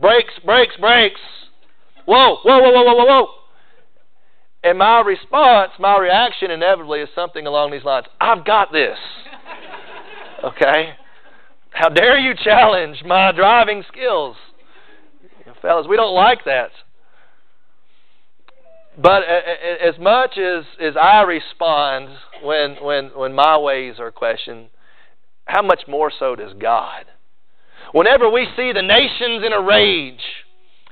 Brakes, 0.00 0.32
brakes, 0.44 0.74
brakes. 0.80 1.20
Whoa, 2.06 2.36
whoa, 2.36 2.58
whoa, 2.60 2.72
whoa, 2.72 2.84
whoa, 2.84 2.94
whoa, 2.94 3.04
whoa. 3.04 3.26
And 4.64 4.78
my 4.78 5.00
response, 5.00 5.72
my 5.78 5.98
reaction 5.98 6.50
inevitably 6.50 7.00
is 7.00 7.08
something 7.14 7.46
along 7.46 7.70
these 7.70 7.84
lines 7.84 8.06
I've 8.20 8.44
got 8.44 8.72
this. 8.72 8.98
Okay? 10.44 10.90
How 11.70 11.88
dare 11.88 12.16
you 12.16 12.32
challenge 12.44 13.02
my 13.04 13.32
driving 13.32 13.82
skills? 13.88 14.36
fellas, 15.60 15.86
we 15.88 15.96
don't 15.96 16.14
like 16.14 16.44
that. 16.44 16.70
But 19.00 19.22
as 19.22 19.98
much 19.98 20.36
as, 20.38 20.64
as 20.80 20.94
I 20.96 21.22
respond 21.22 22.08
when, 22.42 22.76
when, 22.82 23.06
when 23.16 23.32
my 23.32 23.56
ways 23.56 23.94
are 23.98 24.10
questioned, 24.10 24.68
how 25.48 25.62
much 25.62 25.82
more 25.88 26.12
so 26.16 26.36
does 26.36 26.52
God? 26.60 27.06
Whenever 27.92 28.30
we 28.30 28.46
see 28.54 28.72
the 28.72 28.82
nations 28.82 29.44
in 29.44 29.52
a 29.52 29.62
rage 29.62 30.20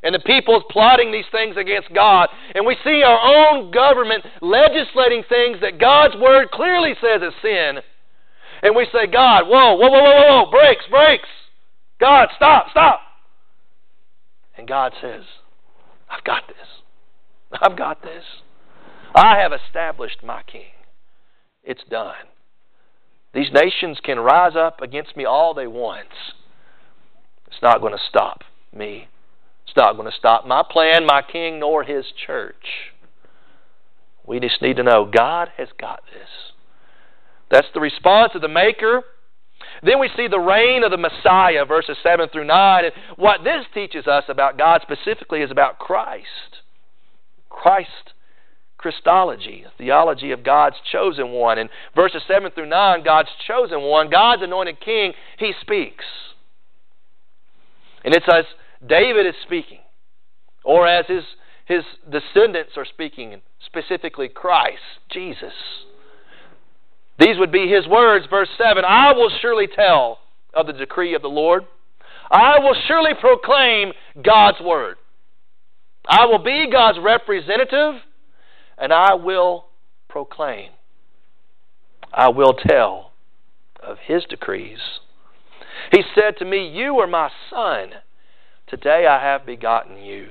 and 0.03 0.15
the 0.15 0.19
people's 0.21 0.63
plotting 0.71 1.13
these 1.13 1.29
things 1.31 1.57
against 1.59 1.93
God, 1.95 2.29
and 2.55 2.65
we 2.67 2.77
see 2.83 3.03
our 3.03 3.21
own 3.21 3.71
government 3.71 4.25
legislating 4.41 5.23
things 5.29 5.59
that 5.61 5.79
God's 5.79 6.17
Word 6.17 6.51
clearly 6.51 6.95
says 7.01 7.21
is 7.23 7.35
sin, 7.43 7.81
and 8.63 8.75
we 8.75 8.87
say, 8.93 9.07
God, 9.07 9.45
whoa, 9.47 9.75
whoa, 9.75 9.91
whoa, 9.91 10.03
whoa, 10.03 10.45
whoa, 10.45 10.51
brakes, 10.51 10.85
brakes. 10.91 11.29
God, 12.01 12.29
stop, 12.37 12.67
stop. 12.71 13.01
And 14.57 14.67
God 14.67 14.93
says, 15.03 15.25
I've 16.11 16.25
got 16.25 16.49
this. 16.49 17.61
I've 17.61 17.77
got 17.77 18.03
this. 18.03 18.25
I 19.15 19.39
have 19.39 19.53
established 19.53 20.23
my 20.25 20.43
king. 20.45 20.73
It's 21.63 21.85
done. 21.91 22.15
These 23.37 23.53
nations 23.53 23.99
can 24.03 24.19
rise 24.19 24.57
up 24.57 24.81
against 24.81 25.15
me 25.15 25.27
all 25.27 25.53
they 25.53 25.67
want. 25.67 26.09
It's 27.49 27.61
not 27.61 27.83
going 27.83 27.93
to 27.93 28.03
stop 28.09 28.41
me. 28.75 29.09
It's 29.67 29.77
not 29.77 29.93
going 29.99 30.11
to 30.11 30.17
stop 30.17 30.47
my 30.47 30.63
plan, 30.69 31.05
my 31.05 31.21
king, 31.21 31.61
nor 31.61 31.85
his 31.85 32.07
church. 32.27 32.95
We 34.27 34.41
just 34.41 34.63
need 34.63 34.79
to 34.79 34.83
know 34.83 35.05
God 35.05 35.51
has 35.59 35.69
got 35.79 36.01
this. 36.11 36.31
That's 37.51 37.67
the 37.75 37.81
response 37.81 38.33
of 38.35 38.41
the 38.41 38.49
Maker. 38.49 39.03
Then 39.83 40.01
we 40.01 40.09
see 40.17 40.29
the 40.29 40.41
reign 40.41 40.83
of 40.83 40.91
the 40.91 40.97
Messiah, 40.97 41.67
verses 41.67 41.99
7 42.03 42.31
through 42.31 42.47
9. 42.47 42.85
And 42.87 42.95
what 43.17 43.45
this 43.45 43.67
teaches 43.75 44.07
us 44.07 44.25
about 44.29 44.57
God 44.57 44.81
specifically 44.81 45.43
is 45.43 45.51
about 45.51 45.79
Christ. 45.79 46.63
Christ 47.51 48.15
Christology, 48.87 49.65
theology 49.79 50.31
of 50.31 50.45
God's 50.45 50.77
chosen 50.93 51.33
one. 51.33 51.59
In 51.59 51.69
verses 51.97 52.23
7 52.29 52.53
through 52.53 52.69
9, 52.69 53.03
God's 53.03 53.31
chosen 53.49 53.83
one, 53.83 54.11
God's 54.11 54.45
anointed 54.45 54.79
king, 54.79 55.13
he 55.41 55.53
speaks. 55.61 56.05
And 58.05 58.15
it's 58.15 58.29
as 58.33 58.45
David 58.89 59.27
is 59.27 59.35
speaking, 59.43 59.81
or 60.65 60.87
as 60.87 61.05
his, 61.09 61.25
his 61.65 61.83
descendants 62.09 62.75
are 62.77 62.85
speaking, 62.85 63.41
specifically 63.67 64.29
Christ, 64.29 64.79
Jesus. 65.11 65.53
These 67.19 67.41
would 67.41 67.51
be 67.51 67.67
his 67.67 67.89
words, 67.89 68.27
verse 68.31 68.51
7 68.57 68.85
I 68.85 69.15
will 69.15 69.33
surely 69.43 69.67
tell 69.67 70.21
of 70.55 70.69
the 70.69 70.73
decree 70.73 71.17
of 71.17 71.23
the 71.23 71.29
Lord. 71.29 71.65
I 72.31 72.61
will 72.61 72.77
surely 72.87 73.15
proclaim 73.21 73.95
God's 74.23 74.61
word. 74.61 74.99
I 76.09 76.27
will 76.27 76.39
be 76.39 76.69
God's 76.71 77.01
representative, 77.03 78.01
and 78.79 78.93
I 78.93 79.15
will 79.15 79.67
proclaim. 80.09 80.71
I 82.13 82.29
will 82.29 82.55
tell 82.55 83.13
of 83.83 83.99
His 84.07 84.25
decrees. 84.25 84.79
He 85.93 86.03
said 86.15 86.37
to 86.39 86.45
me, 86.45 86.69
You 86.69 86.99
are 86.99 87.07
my 87.07 87.31
son. 87.51 87.91
Today 88.67 89.07
I 89.07 89.23
have 89.23 89.47
begotten 89.47 89.99
you. 89.99 90.29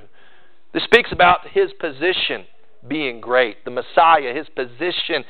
This 0.74 0.84
speaks 0.84 1.12
about 1.12 1.48
His 1.52 1.72
position 1.80 2.46
being 2.88 3.22
great, 3.22 3.64
the 3.66 3.72
Messiah, 3.72 4.34
His 4.34 4.48
position. 4.56 5.24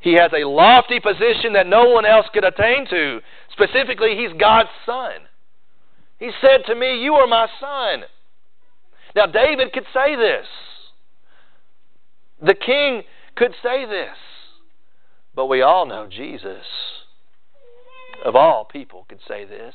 He 0.00 0.14
has 0.14 0.30
a 0.32 0.46
lofty 0.46 1.00
position 1.00 1.54
that 1.54 1.66
no 1.66 1.90
one 1.90 2.06
else 2.06 2.26
could 2.32 2.44
attain 2.44 2.86
to. 2.90 3.20
Specifically, 3.52 4.16
He's 4.16 4.38
God's 4.38 4.70
Son. 4.84 5.12
He 6.18 6.30
said 6.40 6.64
to 6.66 6.74
me, 6.74 7.02
You 7.02 7.14
are 7.14 7.26
my 7.26 7.46
Son. 7.60 8.04
Now, 9.14 9.26
David 9.26 9.72
could 9.72 9.86
say 9.94 10.16
this. 10.16 10.46
The 12.40 12.54
king 12.54 13.02
could 13.36 13.54
say 13.62 13.84
this. 13.86 14.16
But 15.34 15.46
we 15.46 15.62
all 15.62 15.86
know 15.86 16.08
Jesus, 16.10 16.64
of 18.24 18.34
all 18.34 18.64
people, 18.64 19.06
could 19.08 19.20
say 19.26 19.44
this. 19.44 19.74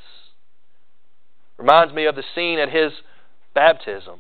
Reminds 1.58 1.94
me 1.94 2.06
of 2.06 2.16
the 2.16 2.24
scene 2.36 2.60
at 2.60 2.70
his 2.70 2.92
baptism 3.56 4.20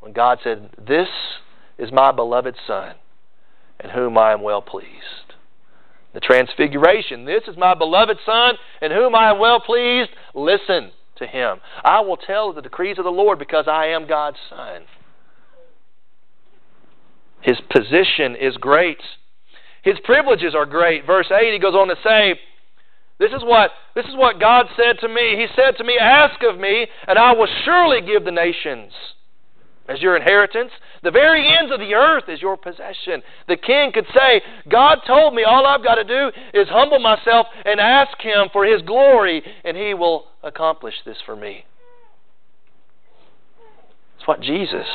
when 0.00 0.12
God 0.12 0.38
said, 0.42 0.70
This 0.76 1.08
is 1.78 1.92
my 1.92 2.10
beloved 2.10 2.56
Son, 2.66 2.96
in 3.82 3.90
whom 3.90 4.18
I 4.18 4.32
am 4.32 4.42
well 4.42 4.62
pleased. 4.62 5.34
The 6.14 6.20
Transfiguration, 6.20 7.24
This 7.24 7.42
is 7.46 7.56
my 7.56 7.74
beloved 7.74 8.16
Son, 8.24 8.54
in 8.80 8.90
whom 8.90 9.14
I 9.14 9.30
am 9.30 9.38
well 9.38 9.60
pleased. 9.60 10.10
Listen 10.34 10.90
to 11.18 11.26
him. 11.26 11.58
I 11.84 12.00
will 12.00 12.16
tell 12.16 12.52
the 12.52 12.62
decrees 12.62 12.98
of 12.98 13.04
the 13.04 13.10
Lord 13.10 13.38
because 13.38 13.66
I 13.68 13.86
am 13.86 14.08
God's 14.08 14.38
son. 14.50 14.82
His 17.42 17.58
position 17.70 18.36
is 18.40 18.56
great. 18.56 19.00
His 19.82 19.96
privileges 20.04 20.54
are 20.54 20.66
great. 20.66 21.06
Verse 21.06 21.30
8 21.30 21.52
he 21.52 21.58
goes 21.58 21.74
on 21.74 21.88
to 21.88 21.96
say, 22.02 22.34
this 23.18 23.30
is 23.32 23.42
what 23.42 23.70
this 23.94 24.04
is 24.04 24.14
what 24.14 24.40
God 24.40 24.66
said 24.76 24.98
to 25.00 25.08
me. 25.08 25.36
He 25.36 25.46
said 25.56 25.78
to 25.78 25.84
me, 25.84 25.96
"Ask 25.98 26.42
of 26.42 26.58
me, 26.58 26.86
and 27.08 27.18
I 27.18 27.32
will 27.32 27.48
surely 27.64 28.02
give 28.02 28.24
the 28.24 28.30
nations 28.30 28.92
as 29.88 30.02
your 30.02 30.16
inheritance. 30.16 30.70
The 31.02 31.10
very 31.10 31.46
ends 31.56 31.72
of 31.72 31.78
the 31.78 31.94
earth 31.94 32.24
is 32.28 32.42
your 32.42 32.56
possession. 32.56 33.22
The 33.48 33.56
king 33.56 33.92
could 33.92 34.06
say, 34.16 34.42
God 34.68 34.98
told 35.06 35.32
me 35.34 35.44
all 35.44 35.64
I've 35.66 35.84
got 35.84 35.94
to 35.94 36.04
do 36.04 36.30
is 36.52 36.68
humble 36.68 36.98
myself 36.98 37.46
and 37.64 37.80
ask 37.80 38.20
him 38.20 38.48
for 38.52 38.64
his 38.64 38.82
glory, 38.82 39.42
and 39.64 39.76
he 39.76 39.94
will 39.94 40.26
accomplish 40.42 40.94
this 41.04 41.18
for 41.24 41.36
me. 41.36 41.64
It's 44.18 44.26
what 44.26 44.40
Jesus 44.40 44.86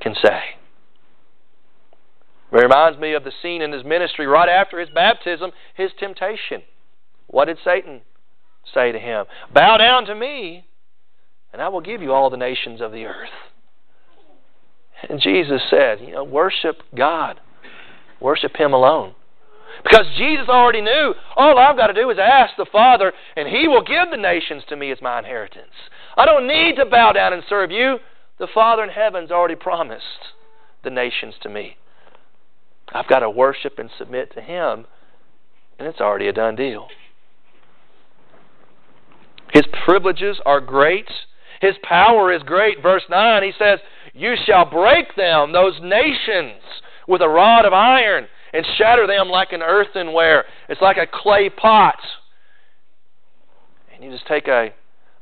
can 0.00 0.14
say. 0.14 0.59
It 2.52 2.56
reminds 2.56 2.98
me 2.98 3.14
of 3.14 3.24
the 3.24 3.32
scene 3.42 3.62
in 3.62 3.72
his 3.72 3.84
ministry 3.84 4.26
right 4.26 4.48
after 4.48 4.80
his 4.80 4.90
baptism, 4.90 5.50
his 5.74 5.90
temptation. 5.98 6.62
What 7.28 7.44
did 7.44 7.58
Satan 7.64 8.00
say 8.74 8.92
to 8.92 8.98
him? 8.98 9.26
Bow 9.54 9.76
down 9.76 10.04
to 10.06 10.14
me, 10.14 10.66
and 11.52 11.62
I 11.62 11.68
will 11.68 11.80
give 11.80 12.02
you 12.02 12.12
all 12.12 12.30
the 12.30 12.36
nations 12.36 12.80
of 12.80 12.92
the 12.92 13.04
earth. 13.04 13.28
And 15.08 15.20
Jesus 15.20 15.62
said, 15.70 16.00
you 16.00 16.12
know, 16.12 16.24
worship 16.24 16.82
God. 16.94 17.40
Worship 18.20 18.56
Him 18.56 18.72
alone. 18.72 19.14
Because 19.82 20.06
Jesus 20.18 20.48
already 20.48 20.82
knew, 20.82 21.14
all 21.36 21.58
I've 21.58 21.76
got 21.76 21.86
to 21.86 21.94
do 21.94 22.10
is 22.10 22.18
ask 22.20 22.52
the 22.56 22.66
Father, 22.70 23.12
and 23.34 23.48
He 23.48 23.66
will 23.66 23.82
give 23.82 24.10
the 24.10 24.18
nations 24.18 24.62
to 24.68 24.76
me 24.76 24.90
as 24.90 25.00
my 25.00 25.18
inheritance. 25.18 25.72
I 26.16 26.26
don't 26.26 26.46
need 26.46 26.76
to 26.76 26.84
bow 26.84 27.12
down 27.12 27.32
and 27.32 27.42
serve 27.48 27.70
you. 27.70 27.96
The 28.38 28.48
Father 28.52 28.82
in 28.82 28.90
heaven's 28.90 29.30
already 29.30 29.54
promised 29.54 30.04
the 30.84 30.90
nations 30.90 31.34
to 31.42 31.48
me. 31.48 31.76
I've 32.92 33.08
got 33.08 33.20
to 33.20 33.30
worship 33.30 33.78
and 33.78 33.90
submit 33.98 34.32
to 34.34 34.40
Him, 34.40 34.86
and 35.78 35.88
it's 35.88 36.00
already 36.00 36.28
a 36.28 36.32
done 36.32 36.56
deal. 36.56 36.88
His 39.52 39.64
privileges 39.84 40.38
are 40.46 40.60
great. 40.60 41.08
His 41.60 41.74
power 41.82 42.32
is 42.32 42.42
great. 42.42 42.82
Verse 42.82 43.02
9, 43.10 43.42
he 43.42 43.52
says, 43.58 43.80
You 44.14 44.34
shall 44.46 44.64
break 44.64 45.14
them, 45.16 45.52
those 45.52 45.78
nations, 45.82 46.62
with 47.06 47.20
a 47.20 47.28
rod 47.28 47.64
of 47.64 47.72
iron, 47.72 48.26
and 48.52 48.64
shatter 48.78 49.06
them 49.06 49.28
like 49.28 49.52
an 49.52 49.62
earthenware. 49.62 50.44
It's 50.68 50.80
like 50.80 50.96
a 50.96 51.06
clay 51.10 51.50
pot. 51.50 51.98
And 53.92 54.04
you 54.04 54.10
just 54.10 54.26
take 54.26 54.48
a, 54.48 54.72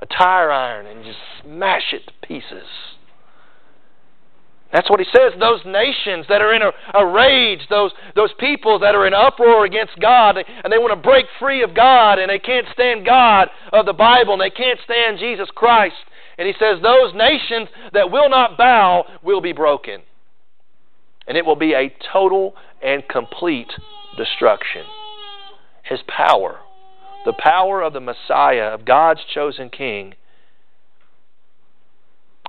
a 0.00 0.06
tire 0.06 0.50
iron 0.50 0.86
and 0.86 1.04
just 1.04 1.18
smash 1.42 1.92
it 1.92 2.06
to 2.06 2.26
pieces. 2.26 2.68
That's 4.72 4.90
what 4.90 5.00
he 5.00 5.06
says. 5.06 5.32
Those 5.40 5.60
nations 5.64 6.26
that 6.28 6.42
are 6.42 6.52
in 6.52 6.60
a, 6.60 6.72
a, 6.94 7.06
rage, 7.06 7.60
those, 7.70 7.90
those 8.14 8.30
peoples 8.38 8.82
that 8.82 8.94
are 8.94 9.06
in 9.06 9.14
uproar 9.14 9.64
against 9.64 9.98
God, 9.98 10.36
and 10.36 10.70
they 10.70 10.78
want 10.78 10.92
to 10.92 11.08
break 11.08 11.24
free 11.38 11.62
of 11.62 11.74
God, 11.74 12.18
and 12.18 12.28
they 12.28 12.38
can't 12.38 12.66
stand 12.74 13.06
God 13.06 13.48
of 13.72 13.86
the 13.86 13.94
Bible, 13.94 14.34
and 14.34 14.42
they 14.42 14.50
can't 14.50 14.78
stand 14.84 15.18
Jesus 15.18 15.48
Christ. 15.54 15.96
And 16.36 16.46
he 16.46 16.52
says, 16.58 16.82
Those 16.82 17.14
nations 17.14 17.68
that 17.94 18.10
will 18.10 18.28
not 18.28 18.58
bow 18.58 19.04
will 19.22 19.40
be 19.40 19.52
broken. 19.52 20.02
And 21.26 21.36
it 21.36 21.46
will 21.46 21.56
be 21.56 21.72
a 21.72 21.94
total 22.12 22.54
and 22.82 23.02
complete 23.08 23.72
destruction. 24.16 24.84
His 25.82 26.00
power, 26.06 26.58
the 27.24 27.32
power 27.32 27.82
of 27.82 27.94
the 27.94 28.00
Messiah, 28.00 28.74
of 28.74 28.84
God's 28.84 29.20
chosen 29.34 29.70
King, 29.70 30.14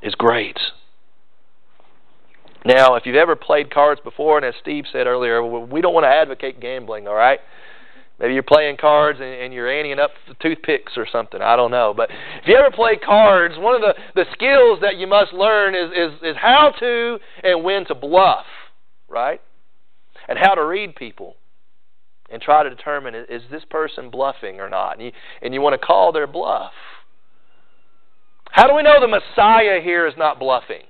is 0.02 0.16
great. 0.16 0.58
Now, 2.66 2.96
if 2.96 3.06
you've 3.06 3.16
ever 3.16 3.36
played 3.36 3.74
cards 3.74 4.02
before, 4.04 4.38
and 4.38 4.46
as 4.46 4.54
Steve 4.62 4.86
said 4.92 5.08
earlier, 5.08 5.44
we 5.44 5.82
don't 5.82 5.94
want 5.94 6.04
to 6.04 6.10
advocate 6.10 6.60
gambling, 6.60 7.08
all 7.08 7.16
right? 7.16 7.40
Maybe 8.20 8.34
you're 8.34 8.44
playing 8.44 8.76
cards 8.78 9.20
and, 9.22 9.30
and 9.30 9.54
you're 9.54 9.68
anteing 9.68 9.98
up 9.98 10.12
toothpicks 10.42 10.94
or 10.98 11.08
something. 11.10 11.42
I 11.42 11.56
don't 11.56 11.72
know. 11.72 11.94
But 11.96 12.10
if 12.42 12.48
you 12.48 12.56
ever 12.58 12.70
play 12.70 12.98
cards, 12.98 13.56
one 13.58 13.76
of 13.76 13.82
the, 13.82 13.94
the 14.14 14.26
skills 14.34 14.80
that 14.82 14.98
you 14.98 15.08
must 15.08 15.32
learn 15.32 15.74
is, 15.74 15.92
is, 15.92 16.20
is 16.22 16.36
how 16.38 16.74
to 16.80 17.18
and 17.44 17.64
when 17.64 17.86
to 17.86 17.96
bluff, 17.96 18.46
right? 19.08 19.42
And 20.28 20.38
how 20.38 20.54
to 20.54 20.66
read 20.66 20.96
people 20.96 21.38
and 22.30 22.42
try 22.42 22.64
to 22.64 22.70
determine 22.70 23.16
is 23.16 23.42
this 23.50 23.64
person 23.70 24.10
bluffing 24.10 24.60
or 24.60 24.70
not. 24.70 24.98
And 24.98 25.06
you, 25.06 25.12
and 25.42 25.54
you 25.54 25.62
want 25.62 25.80
to 25.80 25.86
call 25.86 26.12
their 26.12 26.28
bluff. 26.28 26.74
How 28.52 28.68
do 28.68 28.76
we 28.76 28.84
know 28.84 29.00
the 29.00 29.08
Messiah 29.08 29.80
here 29.82 30.08
is 30.08 30.16
not 30.18 30.40
bluffing? 30.40 30.84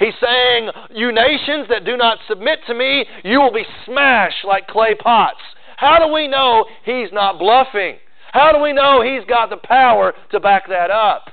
He's 0.00 0.14
saying, 0.20 0.70
You 0.90 1.12
nations 1.12 1.68
that 1.68 1.84
do 1.84 1.96
not 1.96 2.18
submit 2.26 2.60
to 2.66 2.74
me, 2.74 3.04
you 3.22 3.38
will 3.38 3.52
be 3.52 3.66
smashed 3.84 4.44
like 4.46 4.66
clay 4.66 4.94
pots. 4.98 5.38
How 5.76 6.04
do 6.04 6.12
we 6.12 6.26
know 6.26 6.64
he's 6.84 7.12
not 7.12 7.38
bluffing? 7.38 7.98
How 8.32 8.50
do 8.52 8.62
we 8.62 8.72
know 8.72 9.02
he's 9.02 9.28
got 9.28 9.50
the 9.50 9.58
power 9.58 10.14
to 10.32 10.40
back 10.40 10.68
that 10.68 10.90
up? 10.90 11.26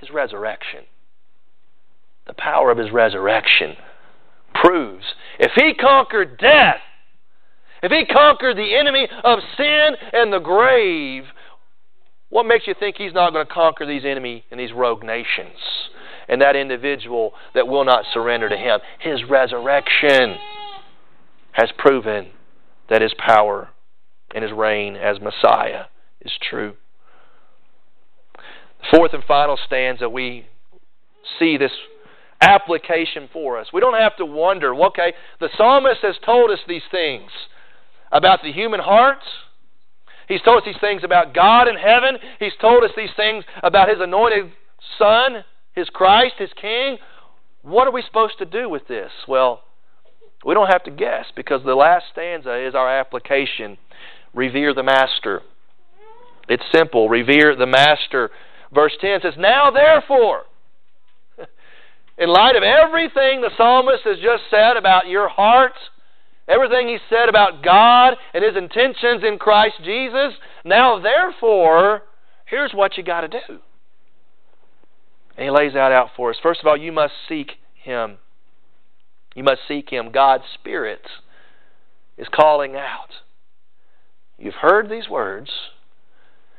His 0.00 0.10
resurrection. 0.10 0.80
The 2.26 2.34
power 2.34 2.70
of 2.70 2.78
his 2.78 2.90
resurrection 2.90 3.76
proves 4.54 5.04
if 5.38 5.52
he 5.54 5.74
conquered 5.74 6.38
death, 6.38 6.80
if 7.82 7.92
he 7.92 8.04
conquered 8.12 8.56
the 8.56 8.74
enemy 8.74 9.08
of 9.22 9.38
sin 9.56 9.90
and 10.12 10.32
the 10.32 10.40
grave, 10.40 11.24
what 12.30 12.46
makes 12.46 12.66
you 12.66 12.74
think 12.78 12.96
he's 12.96 13.14
not 13.14 13.32
going 13.32 13.46
to 13.46 13.52
conquer 13.52 13.86
these 13.86 14.04
enemy 14.04 14.44
and 14.50 14.58
these 14.58 14.72
rogue 14.72 15.04
nations? 15.04 15.56
And 16.28 16.40
that 16.42 16.56
individual 16.56 17.32
that 17.54 17.66
will 17.66 17.84
not 17.84 18.04
surrender 18.12 18.48
to 18.48 18.56
Him. 18.56 18.80
His 19.00 19.24
resurrection 19.28 20.36
has 21.52 21.70
proven 21.78 22.28
that 22.90 23.02
His 23.02 23.14
power 23.18 23.70
and 24.34 24.42
His 24.42 24.52
reign 24.52 24.96
as 24.96 25.18
Messiah 25.20 25.84
is 26.20 26.32
true. 26.48 26.74
The 28.80 28.96
fourth 28.96 29.14
and 29.14 29.24
final 29.24 29.58
stanza, 29.66 30.08
we 30.08 30.46
see 31.38 31.56
this 31.56 31.72
application 32.40 33.28
for 33.32 33.58
us. 33.58 33.68
We 33.72 33.80
don't 33.80 33.98
have 33.98 34.16
to 34.18 34.24
wonder, 34.24 34.74
okay, 34.74 35.12
the 35.40 35.48
psalmist 35.56 36.00
has 36.02 36.14
told 36.24 36.50
us 36.50 36.60
these 36.68 36.82
things 36.90 37.30
about 38.12 38.40
the 38.42 38.52
human 38.52 38.80
heart. 38.80 39.18
He's 40.28 40.42
told 40.42 40.58
us 40.58 40.64
these 40.66 40.80
things 40.80 41.02
about 41.04 41.34
God 41.34 41.68
in 41.68 41.76
heaven. 41.76 42.18
He's 42.38 42.52
told 42.60 42.84
us 42.84 42.90
these 42.96 43.10
things 43.16 43.44
about 43.62 43.88
His 43.88 43.98
anointed 44.00 44.52
Son 44.98 45.44
his 45.78 45.88
Christ, 45.90 46.34
His 46.38 46.50
King. 46.60 46.98
What 47.62 47.86
are 47.86 47.92
we 47.92 48.02
supposed 48.02 48.38
to 48.38 48.44
do 48.44 48.68
with 48.68 48.88
this? 48.88 49.10
Well, 49.26 49.62
we 50.44 50.54
don't 50.54 50.70
have 50.70 50.84
to 50.84 50.90
guess 50.90 51.26
because 51.34 51.62
the 51.64 51.74
last 51.74 52.06
stanza 52.12 52.66
is 52.66 52.74
our 52.74 52.98
application. 52.98 53.78
Revere 54.34 54.74
the 54.74 54.82
Master. 54.82 55.42
It's 56.48 56.64
simple. 56.72 57.08
Revere 57.08 57.56
the 57.56 57.66
Master. 57.66 58.30
Verse 58.72 58.92
10 59.00 59.20
says, 59.22 59.34
Now 59.38 59.70
therefore, 59.70 60.42
in 62.18 62.28
light 62.28 62.56
of 62.56 62.62
everything 62.62 63.40
the 63.40 63.50
psalmist 63.56 64.04
has 64.04 64.18
just 64.18 64.44
said 64.50 64.76
about 64.76 65.08
your 65.08 65.28
heart, 65.28 65.72
everything 66.46 66.88
he 66.88 66.98
said 67.08 67.28
about 67.28 67.62
God 67.62 68.14
and 68.34 68.44
his 68.44 68.56
intentions 68.56 69.22
in 69.26 69.38
Christ 69.38 69.76
Jesus, 69.84 70.34
now 70.64 71.00
therefore, 71.00 72.02
here's 72.46 72.72
what 72.72 72.96
you 72.96 73.02
got 73.02 73.22
to 73.22 73.28
do. 73.28 73.58
And 75.38 75.44
he 75.44 75.50
lays 75.52 75.74
that 75.74 75.92
out 75.92 76.08
for 76.16 76.30
us. 76.30 76.36
First 76.42 76.60
of 76.60 76.66
all, 76.66 76.76
you 76.76 76.90
must 76.90 77.12
seek 77.28 77.52
him. 77.80 78.16
You 79.36 79.44
must 79.44 79.60
seek 79.68 79.88
him. 79.88 80.10
God's 80.10 80.42
Spirit 80.52 81.02
is 82.16 82.26
calling 82.34 82.74
out. 82.74 83.10
You've 84.36 84.54
heard 84.54 84.90
these 84.90 85.08
words. 85.08 85.48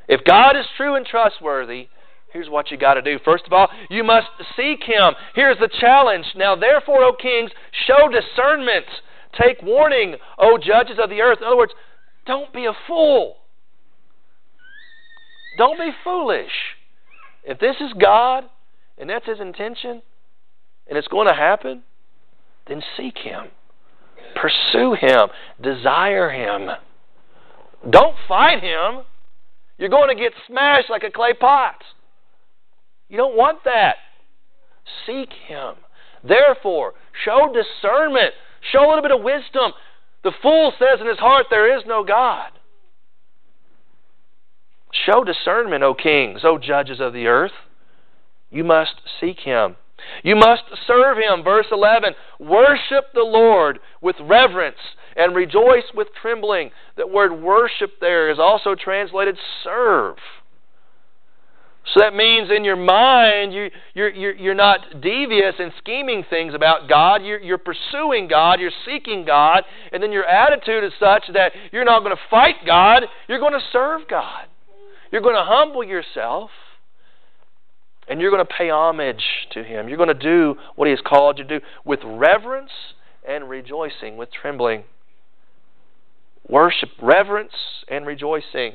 If 0.08 0.24
God 0.24 0.56
is 0.56 0.66
true 0.78 0.96
and 0.96 1.06
trustworthy, 1.06 1.90
here's 2.32 2.50
what 2.50 2.72
you 2.72 2.78
got 2.78 2.94
to 2.94 3.02
do. 3.02 3.20
First 3.26 3.44
of 3.46 3.52
all, 3.52 3.68
you 3.90 4.06
must 4.06 4.28
seek 4.56 4.82
him. 4.86 5.14
Here's 5.36 5.60
the 5.60 5.70
challenge. 5.82 6.28
Now, 6.38 6.56
therefore, 6.56 7.04
O 7.04 7.12
kings, 7.12 7.52
show 7.86 8.08
discernment. 8.08 8.86
Take 9.42 9.62
warning, 9.62 10.16
O 10.38 10.58
judges 10.58 11.00
of 11.04 11.10
the 11.10 11.20
earth. 11.20 11.40
In 11.42 11.48
other 11.48 11.58
words, 11.58 11.74
don't 12.26 12.54
be 12.54 12.66
a 12.66 12.74
fool. 12.88 13.36
Don't 15.58 15.78
be 15.78 15.92
foolish. 16.02 16.52
If 17.44 17.60
this 17.60 17.76
is 17.82 17.92
God, 18.02 18.46
and 19.00 19.10
that's 19.10 19.26
his 19.26 19.40
intention, 19.40 20.02
and 20.88 20.98
it's 20.98 21.08
going 21.08 21.28
to 21.28 21.34
happen, 21.34 21.84
then 22.68 22.82
seek 22.98 23.18
him. 23.18 23.46
Pursue 24.36 24.94
him. 24.94 25.30
Desire 25.62 26.30
him. 26.30 26.70
Don't 27.90 28.16
fight 28.28 28.62
him. 28.62 29.04
You're 29.78 29.90
going 29.90 30.10
to 30.10 30.22
get 30.22 30.34
smashed 30.48 30.90
like 30.90 31.04
a 31.04 31.12
clay 31.12 31.34
pot. 31.34 31.82
You 33.08 33.18
don't 33.18 33.36
want 33.36 33.64
that. 33.64 33.96
Seek 35.06 35.30
him. 35.48 35.76
Therefore, 36.24 36.94
show 37.26 37.54
discernment. 37.54 38.34
Show 38.72 38.86
a 38.86 38.90
little 38.90 39.02
bit 39.02 39.12
of 39.12 39.24
wisdom. 39.24 39.72
The 40.24 40.34
fool 40.42 40.74
says 40.78 41.00
in 41.00 41.08
his 41.08 41.18
heart, 41.18 41.46
There 41.50 41.78
is 41.78 41.84
no 41.88 42.04
God. 42.04 42.52
Show 44.92 45.24
discernment, 45.24 45.84
O 45.84 45.94
kings, 45.94 46.42
O 46.44 46.58
judges 46.58 47.00
of 47.00 47.14
the 47.14 47.28
earth. 47.28 47.54
You 48.50 48.64
must 48.64 48.96
seek 49.20 49.40
Him. 49.40 49.76
You 50.24 50.36
must 50.36 50.64
serve 50.88 51.18
Him. 51.18 51.44
Verse 51.44 51.68
11 51.72 52.14
Worship 52.40 53.06
the 53.14 53.24
Lord 53.24 53.80
with 54.02 54.16
reverence 54.22 54.78
and 55.16 55.36
rejoice 55.36 55.84
with 55.94 56.08
trembling. 56.22 56.72
That 56.98 57.10
word 57.10 57.42
worship 57.42 58.00
there 58.00 58.32
is 58.32 58.40
also 58.40 58.76
translated 58.76 59.38
serve. 59.64 60.18
So 61.94 62.02
that 62.02 62.14
means 62.14 62.50
in 62.56 62.64
your 62.64 62.76
mind, 62.76 63.52
you, 63.52 63.70
you're, 63.96 64.10
you're, 64.10 64.36
you're 64.36 64.54
not 64.54 65.02
devious 65.02 65.56
and 65.58 65.72
scheming 65.80 66.24
things 66.30 66.54
about 66.54 66.88
God. 66.88 67.24
You're, 67.24 67.40
you're 67.40 67.58
pursuing 67.58 68.28
God. 68.28 68.60
You're 68.60 68.72
seeking 68.86 69.26
God. 69.26 69.64
And 69.92 70.04
then 70.04 70.12
your 70.12 70.26
attitude 70.26 70.84
is 70.84 70.92
such 71.00 71.24
that 71.34 71.52
you're 71.72 71.86
not 71.86 72.04
going 72.04 72.16
to 72.16 72.22
fight 72.30 72.56
God. 72.66 73.04
You're 73.28 73.40
going 73.40 73.54
to 73.54 73.66
serve 73.72 74.02
God. 74.08 74.46
You're 75.12 75.22
going 75.22 75.36
to 75.36 75.44
humble 75.44 75.84
yourself. 75.84 76.52
And 78.10 78.20
you're 78.20 78.32
going 78.32 78.46
to 78.46 78.54
pay 78.54 78.72
homage 78.72 79.24
to 79.52 79.64
Him. 79.64 79.88
You're 79.88 79.98
going 79.98 80.10
to 80.10 80.16
do 80.16 80.56
what 80.76 80.88
He 80.88 80.92
has 80.92 81.00
called 81.06 81.38
you 81.38 81.44
to 81.46 81.60
do 81.60 81.66
with 81.86 82.00
reverence 82.04 82.72
and 83.26 83.48
rejoicing, 83.48 84.18
with 84.18 84.30
trembling. 84.32 84.84
Worship, 86.50 86.90
reverence, 87.00 87.54
and 87.88 88.08
rejoicing. 88.08 88.74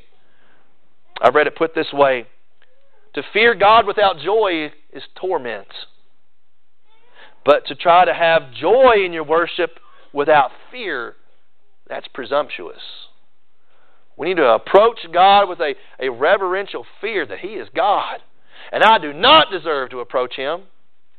I've 1.21 1.35
read 1.35 1.49
it 1.49 1.57
put 1.57 1.75
this 1.75 1.93
way 1.93 2.27
To 3.15 3.23
fear 3.33 3.57
God 3.57 3.87
without 3.87 4.19
joy 4.19 4.73
is 4.93 5.03
torment. 5.21 5.69
But 7.45 7.67
to 7.67 7.75
try 7.75 8.05
to 8.05 8.15
have 8.15 8.53
joy 8.53 9.05
in 9.05 9.13
your 9.13 9.25
worship 9.25 9.81
without 10.13 10.51
fear, 10.71 11.17
that's 11.89 12.07
presumptuous. 12.15 12.81
We 14.17 14.29
need 14.29 14.37
to 14.37 14.49
approach 14.49 15.01
God 15.13 15.49
with 15.49 15.59
a, 15.59 15.75
a 16.01 16.09
reverential 16.09 16.87
fear 17.01 17.27
that 17.27 17.41
He 17.41 17.49
is 17.49 17.69
God 17.75 18.21
and 18.73 18.83
I 18.83 18.99
do 18.99 19.13
not 19.13 19.51
deserve 19.51 19.91
to 19.91 20.01
approach 20.01 20.35
Him 20.37 20.63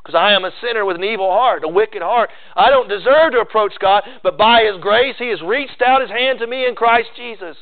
because 0.05 0.17
I 0.17 0.33
am 0.33 0.45
a 0.45 0.51
sinner 0.61 0.85
with 0.85 0.97
an 0.97 1.03
evil 1.03 1.31
heart, 1.31 1.63
a 1.63 1.67
wicked 1.67 2.03
heart. 2.03 2.29
I 2.55 2.69
don't 2.69 2.87
deserve 2.87 3.31
to 3.31 3.39
approach 3.39 3.73
God, 3.79 4.03
but 4.21 4.37
by 4.37 4.63
His 4.71 4.79
grace, 4.79 5.15
He 5.17 5.29
has 5.29 5.41
reached 5.41 5.81
out 5.81 6.01
His 6.01 6.11
hand 6.11 6.39
to 6.39 6.47
me 6.47 6.67
in 6.67 6.75
Christ 6.75 7.09
Jesus, 7.17 7.57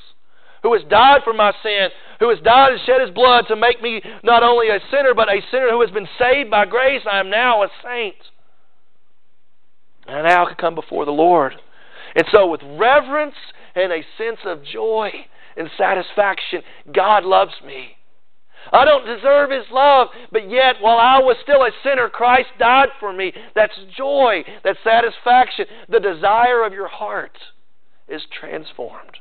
who 0.62 0.74
has 0.74 0.84
died 0.90 1.22
for 1.24 1.34
my 1.34 1.54
sin, 1.64 1.88
who 2.20 2.30
has 2.30 2.40
died 2.44 2.74
and 2.74 2.82
shed 2.86 3.00
His 3.00 3.12
blood 3.12 3.46
to 3.48 3.56
make 3.56 3.82
me 3.82 4.02
not 4.24 4.44
only 4.44 4.68
a 4.68 4.80
sinner, 4.92 5.14
but 5.16 5.30
a 5.30 5.40
sinner 5.52 5.70
who 5.70 5.82
has 5.82 5.92
been 5.92 6.08
saved 6.20 6.52
by 6.52 6.66
grace. 6.66 7.02
I 7.10 7.20
am 7.20 7.30
now 7.30 7.64
a 7.64 7.70
saint. 7.82 8.16
And 10.06 10.28
now 10.28 10.44
I 10.44 10.48
can 10.50 10.58
come 10.58 10.76
before 10.76 11.06
the 11.06 11.12
Lord. 11.12 11.54
And 12.16 12.26
so, 12.32 12.48
with 12.48 12.62
reverence 12.64 13.36
and 13.74 13.92
a 13.92 14.04
sense 14.18 14.40
of 14.46 14.66
joy 14.66 15.12
and 15.56 15.70
satisfaction, 15.78 16.62
God 16.94 17.24
loves 17.24 17.54
me. 17.66 17.96
I 18.72 18.86
don't 18.86 19.06
deserve 19.06 19.52
His 19.52 19.66
love, 19.72 20.08
but 20.32 20.50
yet, 20.50 20.76
while 20.80 20.98
I 20.98 21.20
was 21.20 21.38
still 21.44 21.64
a 21.64 21.72
sinner, 21.84 22.10
Christ 22.10 22.50
died 22.60 22.90
for 23.00 23.12
me. 23.12 23.34
That's 23.56 23.78
joy, 23.96 24.44
that's 24.64 24.80
satisfaction. 24.84 25.66
The 25.90 26.00
desire 26.00 26.64
of 26.64 26.74
your 26.74 26.88
heart 26.88 27.38
is 28.08 28.22
transformed. 28.40 29.18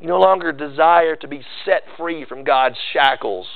You 0.00 0.08
no 0.08 0.20
longer 0.20 0.52
desire 0.52 1.16
to 1.16 1.28
be 1.28 1.42
set 1.64 1.82
free 1.96 2.24
from 2.24 2.44
God's 2.44 2.76
shackles, 2.92 3.46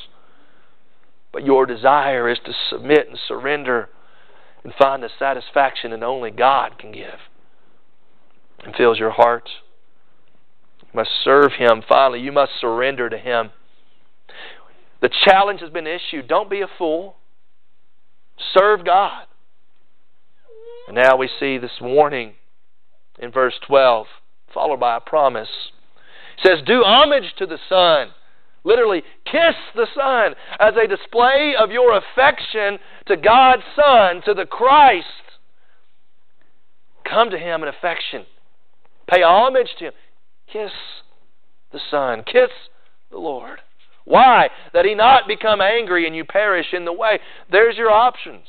but 1.33 1.45
your 1.45 1.67
desire 1.67 2.29
is 2.29 2.39
to 2.45 2.53
submit 2.71 3.09
and 3.09 3.19
surrender 3.27 3.89
and 4.62 4.73
find 4.75 5.03
the 5.03 5.11
satisfaction 5.19 5.91
that 5.91 6.03
only 6.03 6.31
God 6.31 6.79
can 6.79 6.93
give 6.93 7.19
and 8.65 8.75
fills 8.75 8.99
your 8.99 9.11
heart. 9.11 9.49
You 10.83 10.89
must 10.95 11.11
serve 11.23 11.53
Him. 11.59 11.83
Finally, 11.89 12.21
you 12.21 12.33
must 12.33 12.53
surrender 12.61 13.09
to 13.09 13.19
Him. 13.19 13.51
The 15.01 15.11
challenge 15.25 15.61
has 15.61 15.71
been 15.71 15.87
issued. 15.87 16.29
Don't 16.29 16.51
be 16.51 16.62
a 16.62 16.69
fool. 16.79 17.17
Serve 18.55 18.85
God. 18.85 19.25
And 20.89 20.97
now 20.97 21.17
we 21.17 21.29
see 21.41 21.59
this 21.59 21.79
warning 21.81 22.35
in 23.19 23.33
verse 23.33 23.55
12, 23.67 24.07
followed 24.53 24.81
by 24.81 24.97
a 24.97 25.01
promise. 25.01 25.49
It 26.39 26.47
says, 26.47 26.59
Do 26.67 26.83
homage 26.85 27.35
to 27.39 27.47
the 27.47 27.59
Son. 27.69 28.09
Literally, 28.65 29.03
kiss 29.25 29.55
the 29.75 29.87
Son 29.95 30.35
as 30.59 30.75
a 30.77 30.89
display 30.89 31.55
of 31.59 31.71
your 31.71 31.97
affection 31.97 32.79
to 33.07 33.17
God's 33.17 33.62
Son, 33.75 34.23
to 34.25 34.35
the 34.35 34.47
Christ. 34.47 35.07
Come 37.09 37.31
to 37.31 37.39
Him 37.39 37.62
in 37.62 37.69
affection. 37.69 38.27
Pay 39.09 39.23
homage 39.23 39.69
to 39.79 39.87
Him. 39.87 39.93
Kiss 40.53 40.73
the 41.73 41.81
Son. 41.91 42.25
Kiss 42.25 42.51
the 43.11 43.19
Lord. 43.19 43.61
Why? 44.07 44.49
That 44.73 44.85
he 44.85 44.95
not 44.95 45.27
become 45.27 45.61
angry 45.61 46.07
and 46.07 46.14
you 46.14 46.25
perish 46.25 46.66
in 46.73 46.85
the 46.85 46.92
way. 46.92 47.19
There's 47.51 47.77
your 47.77 47.90
options. 47.90 48.47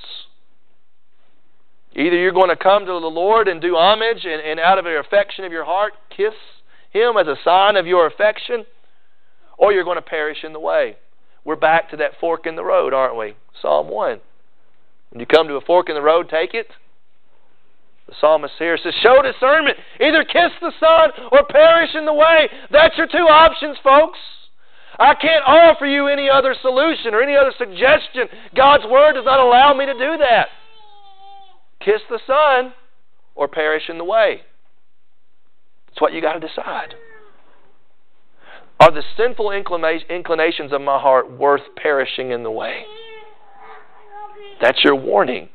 Either 1.95 2.15
you're 2.15 2.31
going 2.31 2.49
to 2.49 2.55
come 2.55 2.85
to 2.85 2.91
the 2.91 3.07
Lord 3.07 3.47
and 3.47 3.59
do 3.59 3.75
homage 3.75 4.23
and, 4.23 4.39
and 4.39 4.59
out 4.59 4.77
of 4.77 4.85
your 4.85 4.99
affection 4.99 5.43
of 5.45 5.51
your 5.51 5.65
heart, 5.65 5.93
kiss 6.15 6.35
him 6.91 7.17
as 7.17 7.27
a 7.27 7.35
sign 7.43 7.75
of 7.75 7.87
your 7.87 8.05
affection, 8.05 8.65
or 9.57 9.73
you're 9.73 9.83
going 9.83 9.97
to 9.97 10.01
perish 10.01 10.43
in 10.43 10.53
the 10.53 10.59
way. 10.59 10.95
We're 11.43 11.55
back 11.55 11.89
to 11.89 11.97
that 11.97 12.11
fork 12.21 12.45
in 12.45 12.55
the 12.55 12.63
road, 12.63 12.93
aren't 12.93 13.17
we? 13.17 13.35
Psalm 13.59 13.89
1. 13.89 14.19
When 15.09 15.19
you 15.19 15.25
come 15.25 15.47
to 15.47 15.55
a 15.55 15.61
fork 15.61 15.89
in 15.89 15.95
the 15.95 16.01
road, 16.01 16.29
take 16.29 16.53
it. 16.53 16.67
The 18.07 18.13
psalmist 18.21 18.53
here 18.59 18.77
says, 18.77 18.93
Show 19.01 19.23
discernment. 19.23 19.77
Either 19.99 20.23
kiss 20.23 20.51
the 20.61 20.71
Son 20.79 21.29
or 21.31 21.45
perish 21.49 21.95
in 21.95 22.05
the 22.05 22.13
way. 22.13 22.47
That's 22.71 22.95
your 22.95 23.07
two 23.07 23.25
options, 23.27 23.77
folks. 23.83 24.19
I 24.99 25.13
can't 25.13 25.43
offer 25.45 25.85
you 25.85 26.07
any 26.07 26.29
other 26.29 26.55
solution 26.61 27.13
or 27.13 27.21
any 27.21 27.35
other 27.35 27.53
suggestion. 27.57 28.27
God's 28.55 28.85
Word 28.85 29.13
does 29.13 29.25
not 29.25 29.39
allow 29.39 29.73
me 29.73 29.85
to 29.85 29.93
do 29.93 30.17
that. 30.17 30.47
Kiss 31.79 32.01
the 32.09 32.19
Son 32.25 32.73
or 33.35 33.47
perish 33.47 33.83
in 33.89 33.97
the 33.97 34.03
way. 34.03 34.41
That's 35.87 36.01
what 36.01 36.13
you 36.13 36.21
got 36.21 36.33
to 36.33 36.39
decide. 36.39 36.95
Are 38.79 38.91
the 38.91 39.03
sinful 39.15 39.51
inclinations 39.51 40.71
of 40.71 40.81
my 40.81 40.99
heart 40.99 41.31
worth 41.31 41.61
perishing 41.75 42.31
in 42.31 42.43
the 42.43 42.51
way? 42.51 42.83
That's 44.61 44.83
your 44.83 44.95
warning. 44.95 45.49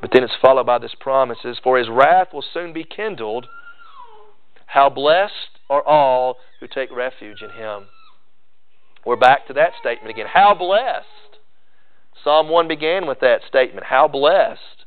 But 0.00 0.10
then 0.12 0.24
it's 0.24 0.32
followed 0.42 0.66
by 0.66 0.78
this 0.78 0.94
promise 0.98 1.38
For 1.62 1.78
his 1.78 1.88
wrath 1.88 2.28
will 2.32 2.44
soon 2.52 2.72
be 2.72 2.84
kindled. 2.84 3.46
How 4.66 4.88
blessed 4.88 5.60
are 5.70 5.82
all 5.82 6.36
who 6.62 6.68
take 6.68 6.94
refuge 6.94 7.42
in 7.42 7.50
him. 7.50 7.86
We're 9.04 9.16
back 9.16 9.48
to 9.48 9.52
that 9.54 9.72
statement 9.80 10.10
again. 10.10 10.26
How 10.32 10.54
blessed. 10.54 11.40
Psalm 12.22 12.48
1 12.48 12.68
began 12.68 13.08
with 13.08 13.18
that 13.18 13.40
statement. 13.48 13.84
How 13.84 14.06
blessed 14.06 14.86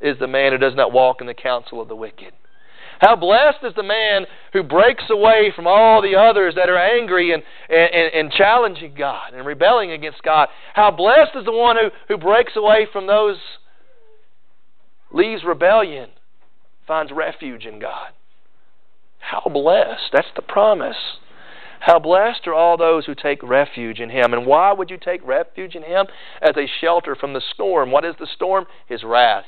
is 0.00 0.16
the 0.20 0.28
man 0.28 0.52
who 0.52 0.58
does 0.58 0.76
not 0.76 0.92
walk 0.92 1.20
in 1.20 1.26
the 1.26 1.34
counsel 1.34 1.80
of 1.80 1.88
the 1.88 1.96
wicked. 1.96 2.32
How 3.00 3.16
blessed 3.16 3.58
is 3.64 3.74
the 3.74 3.82
man 3.82 4.26
who 4.52 4.62
breaks 4.62 5.02
away 5.10 5.52
from 5.54 5.66
all 5.66 6.00
the 6.00 6.14
others 6.14 6.54
that 6.54 6.68
are 6.68 6.78
angry 6.78 7.32
and, 7.32 7.42
and, 7.68 8.14
and, 8.14 8.32
challenging 8.32 8.94
God 8.96 9.34
and 9.34 9.44
rebelling 9.44 9.90
against 9.90 10.22
God. 10.22 10.48
How 10.74 10.92
blessed 10.92 11.32
is 11.34 11.44
the 11.44 11.52
one 11.52 11.76
who, 11.76 11.88
who 12.06 12.18
breaks 12.18 12.52
away 12.56 12.86
from 12.92 13.08
those, 13.08 13.36
leaves 15.12 15.42
rebellion, 15.44 16.10
finds 16.86 17.10
refuge 17.12 17.66
in 17.66 17.80
God. 17.80 18.12
How 19.18 19.42
blessed. 19.50 20.12
That's 20.12 20.28
the 20.34 20.42
promise. 20.42 20.96
How 21.80 21.98
blessed 21.98 22.46
are 22.46 22.54
all 22.54 22.76
those 22.76 23.06
who 23.06 23.14
take 23.14 23.42
refuge 23.42 24.00
in 24.00 24.10
Him. 24.10 24.32
And 24.32 24.46
why 24.46 24.72
would 24.72 24.90
you 24.90 24.98
take 24.98 25.26
refuge 25.26 25.74
in 25.74 25.82
Him? 25.82 26.06
As 26.40 26.56
a 26.56 26.70
shelter 26.80 27.14
from 27.14 27.32
the 27.32 27.42
storm. 27.54 27.90
What 27.90 28.04
is 28.04 28.14
the 28.18 28.26
storm? 28.34 28.66
His 28.86 29.04
wrath, 29.04 29.44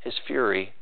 His 0.00 0.14
fury. 0.26 0.74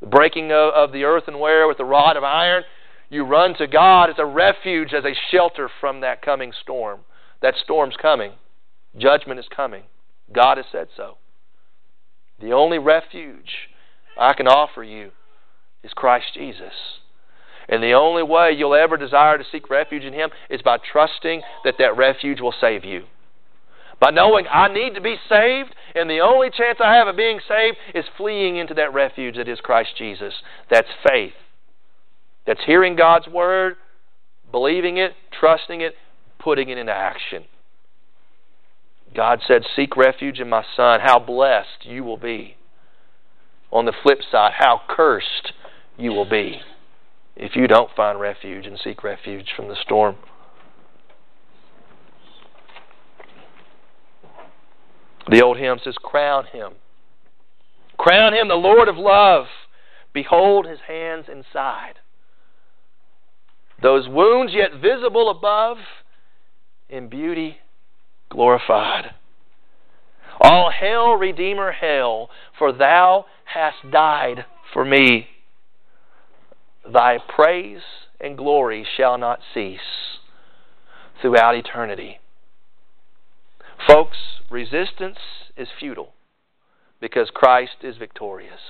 The 0.00 0.06
breaking 0.06 0.52
of, 0.52 0.72
of 0.74 0.92
the 0.92 1.04
earthenware 1.04 1.66
with 1.66 1.78
the 1.78 1.84
rod 1.84 2.16
of 2.16 2.24
iron. 2.24 2.64
You 3.08 3.24
run 3.24 3.54
to 3.58 3.66
God 3.66 4.10
as 4.10 4.16
a 4.18 4.26
refuge, 4.26 4.92
as 4.92 5.04
a 5.04 5.14
shelter 5.30 5.70
from 5.80 6.00
that 6.00 6.22
coming 6.22 6.52
storm. 6.62 7.00
That 7.42 7.54
storm's 7.62 7.96
coming. 8.00 8.32
Judgment 8.96 9.38
is 9.38 9.46
coming. 9.54 9.84
God 10.32 10.56
has 10.56 10.66
said 10.72 10.88
so. 10.96 11.18
The 12.40 12.52
only 12.52 12.78
refuge 12.78 13.70
I 14.18 14.34
can 14.34 14.48
offer 14.48 14.82
you 14.82 15.10
is 15.82 15.92
Christ 15.94 16.34
Jesus. 16.34 16.72
And 17.68 17.82
the 17.82 17.92
only 17.92 18.22
way 18.22 18.52
you'll 18.56 18.74
ever 18.74 18.96
desire 18.96 19.38
to 19.38 19.44
seek 19.50 19.68
refuge 19.70 20.04
in 20.04 20.12
Him 20.12 20.30
is 20.48 20.62
by 20.62 20.78
trusting 20.78 21.42
that 21.64 21.74
that 21.78 21.96
refuge 21.96 22.40
will 22.40 22.54
save 22.60 22.84
you. 22.84 23.04
By 24.00 24.10
knowing 24.10 24.46
I 24.50 24.72
need 24.72 24.94
to 24.94 25.00
be 25.00 25.16
saved, 25.28 25.74
and 25.94 26.08
the 26.08 26.20
only 26.20 26.50
chance 26.50 26.78
I 26.82 26.94
have 26.94 27.08
of 27.08 27.16
being 27.16 27.40
saved 27.48 27.78
is 27.94 28.04
fleeing 28.16 28.56
into 28.56 28.74
that 28.74 28.92
refuge 28.92 29.36
that 29.36 29.48
is 29.48 29.58
Christ 29.60 29.90
Jesus. 29.96 30.34
That's 30.70 30.88
faith. 31.08 31.32
That's 32.46 32.60
hearing 32.66 32.94
God's 32.94 33.26
Word, 33.26 33.76
believing 34.52 34.98
it, 34.98 35.12
trusting 35.38 35.80
it, 35.80 35.94
putting 36.38 36.68
it 36.68 36.78
into 36.78 36.92
action. 36.92 37.44
God 39.14 39.40
said, 39.48 39.62
Seek 39.74 39.96
refuge 39.96 40.38
in 40.38 40.48
my 40.48 40.62
Son. 40.76 41.00
How 41.02 41.18
blessed 41.18 41.84
you 41.84 42.04
will 42.04 42.18
be. 42.18 42.56
On 43.72 43.86
the 43.86 43.94
flip 44.02 44.18
side, 44.30 44.52
how 44.58 44.82
cursed 44.88 45.52
you 45.96 46.12
will 46.12 46.28
be 46.28 46.60
if 47.36 47.54
you 47.54 47.66
don't 47.66 47.90
find 47.94 48.18
refuge 48.18 48.66
and 48.66 48.78
seek 48.82 49.04
refuge 49.04 49.48
from 49.54 49.68
the 49.68 49.76
storm. 49.80 50.16
The 55.30 55.42
old 55.42 55.58
hymn 55.58 55.78
says, 55.82 55.96
Crown 56.02 56.46
him. 56.52 56.72
Crown 57.98 58.32
him 58.32 58.48
the 58.48 58.54
Lord 58.54 58.88
of 58.88 58.96
love. 58.96 59.46
Behold 60.12 60.66
his 60.66 60.78
hands 60.86 61.26
inside. 61.30 61.94
Those 63.82 64.08
wounds 64.08 64.52
yet 64.54 64.80
visible 64.80 65.28
above, 65.30 65.76
in 66.88 67.08
beauty 67.08 67.58
glorified. 68.30 69.10
All 70.40 70.70
hail, 70.70 71.14
Redeemer, 71.14 71.72
hail, 71.72 72.30
for 72.58 72.72
thou 72.72 73.26
hast 73.44 73.90
died 73.90 74.46
for 74.72 74.84
me. 74.84 75.28
Thy 76.92 77.18
praise 77.18 77.82
and 78.20 78.36
glory 78.36 78.86
shall 78.96 79.18
not 79.18 79.40
cease 79.52 79.80
throughout 81.20 81.54
eternity. 81.54 82.18
Folks, 83.86 84.16
resistance 84.50 85.18
is 85.56 85.68
futile 85.78 86.12
because 87.00 87.30
Christ 87.32 87.76
is 87.82 87.96
victorious. 87.96 88.60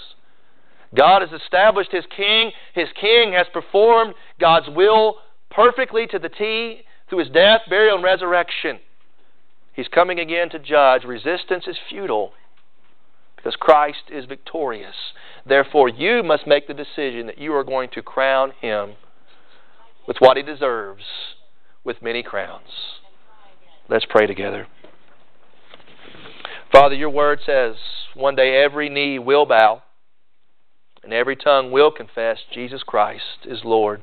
God 0.95 1.23
has 1.23 1.39
established 1.41 1.93
His 1.93 2.05
King. 2.15 2.53
His 2.75 2.89
King 3.01 3.33
has 3.33 3.47
performed 3.53 4.15
God's 4.41 4.69
will 4.69 5.17
perfectly 5.51 6.07
to 6.09 6.19
the 6.19 6.29
T 6.29 6.83
through 7.09 7.19
His 7.21 7.31
death, 7.31 7.63
burial, 7.69 7.97
and 7.97 8.05
resurrection. 8.05 8.79
He's 9.73 9.89
coming 9.89 10.19
again 10.19 10.49
to 10.51 10.59
judge. 10.59 11.05
Resistance 11.05 11.65
is 11.67 11.77
futile 11.89 12.33
because 13.37 13.57
Christ 13.57 14.11
is 14.11 14.25
victorious. 14.25 14.95
Therefore, 15.49 15.89
you 15.89 16.23
must 16.23 16.47
make 16.47 16.67
the 16.67 16.75
decision 16.75 17.27
that 17.27 17.39
you 17.39 17.55
are 17.55 17.65
going 17.65 17.91
to 17.95 18.03
crown 18.03 18.53
him 18.61 18.95
with 20.07 20.17
what 20.19 20.37
he 20.37 20.43
deserves 20.43 21.05
with 21.85 22.03
many 22.03 22.23
crowns. 22.23 22.69
Let's 23.89 24.07
pray 24.09 24.27
together. 24.27 24.67
Father, 26.73 26.95
your 26.95 27.11
word 27.11 27.41
says 27.47 27.77
one 28.15 28.35
day 28.35 28.63
every 28.63 28.89
knee 28.89 29.19
will 29.19 29.47
bow 29.47 29.83
and 31.05 31.13
every 31.13 31.37
tongue 31.37 31.71
will 31.71 31.93
confess 31.93 32.39
Jesus 32.53 32.83
Christ 32.83 33.45
is 33.45 33.61
Lord 33.65 34.03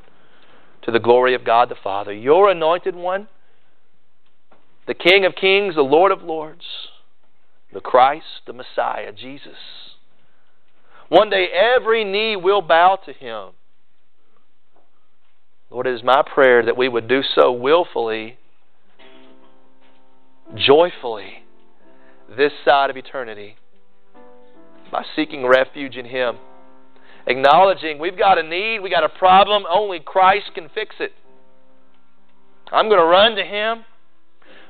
to 0.84 0.92
the 0.92 1.00
glory 1.00 1.36
of 1.36 1.46
God 1.46 1.70
the 1.70 1.76
Father. 1.82 2.14
Your 2.14 2.50
anointed 2.50 2.96
one, 2.96 3.28
the 4.88 4.94
King 4.94 5.26
of 5.26 5.36
kings, 5.36 5.76
the 5.76 5.82
Lord 5.82 6.12
of 6.12 6.22
lords 6.22 6.64
the 7.74 7.82
Christ, 7.82 8.46
the 8.46 8.54
Messiah, 8.54 9.12
Jesus. 9.12 9.58
One 11.10 11.30
day 11.30 11.48
every 11.48 12.04
knee 12.04 12.36
will 12.36 12.62
bow 12.62 12.98
to 13.06 13.14
him. 13.14 13.50
Lord, 15.70 15.88
it 15.88 15.96
is 15.96 16.04
my 16.04 16.22
prayer 16.22 16.64
that 16.64 16.78
we 16.78 16.88
would 16.88 17.08
do 17.08 17.22
so 17.36 17.52
willfully 17.52 18.38
joyfully 20.56 21.44
this 22.36 22.52
side 22.64 22.90
of 22.90 22.98
eternity 22.98 23.56
by 24.92 25.04
seeking 25.16 25.48
refuge 25.48 25.96
in 25.96 26.06
Him. 26.06 26.38
Acknowledging 27.26 28.00
we've 28.00 28.18
got 28.18 28.38
a 28.38 28.44
need, 28.44 28.80
we've 28.80 28.92
got 28.92 29.04
a 29.04 29.10
problem, 29.10 29.64
only 29.70 30.00
Christ 30.00 30.52
can 30.54 30.70
fix 30.74 30.96
it. 31.00 31.12
I'm 32.72 32.90
going 32.90 33.00
to 33.00 33.06
run 33.06 33.36
to 33.36 33.44
Him 33.44 33.86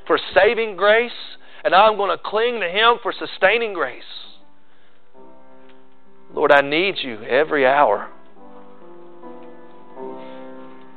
for 0.07 0.19
saving 0.33 0.75
grace, 0.75 1.11
and 1.63 1.73
I'm 1.73 1.97
going 1.97 2.15
to 2.15 2.21
cling 2.23 2.59
to 2.59 2.69
Him 2.69 2.97
for 3.01 3.13
sustaining 3.17 3.73
grace. 3.73 4.03
Lord, 6.33 6.51
I 6.51 6.61
need 6.61 6.95
you 7.01 7.21
every 7.23 7.65
hour. 7.65 8.09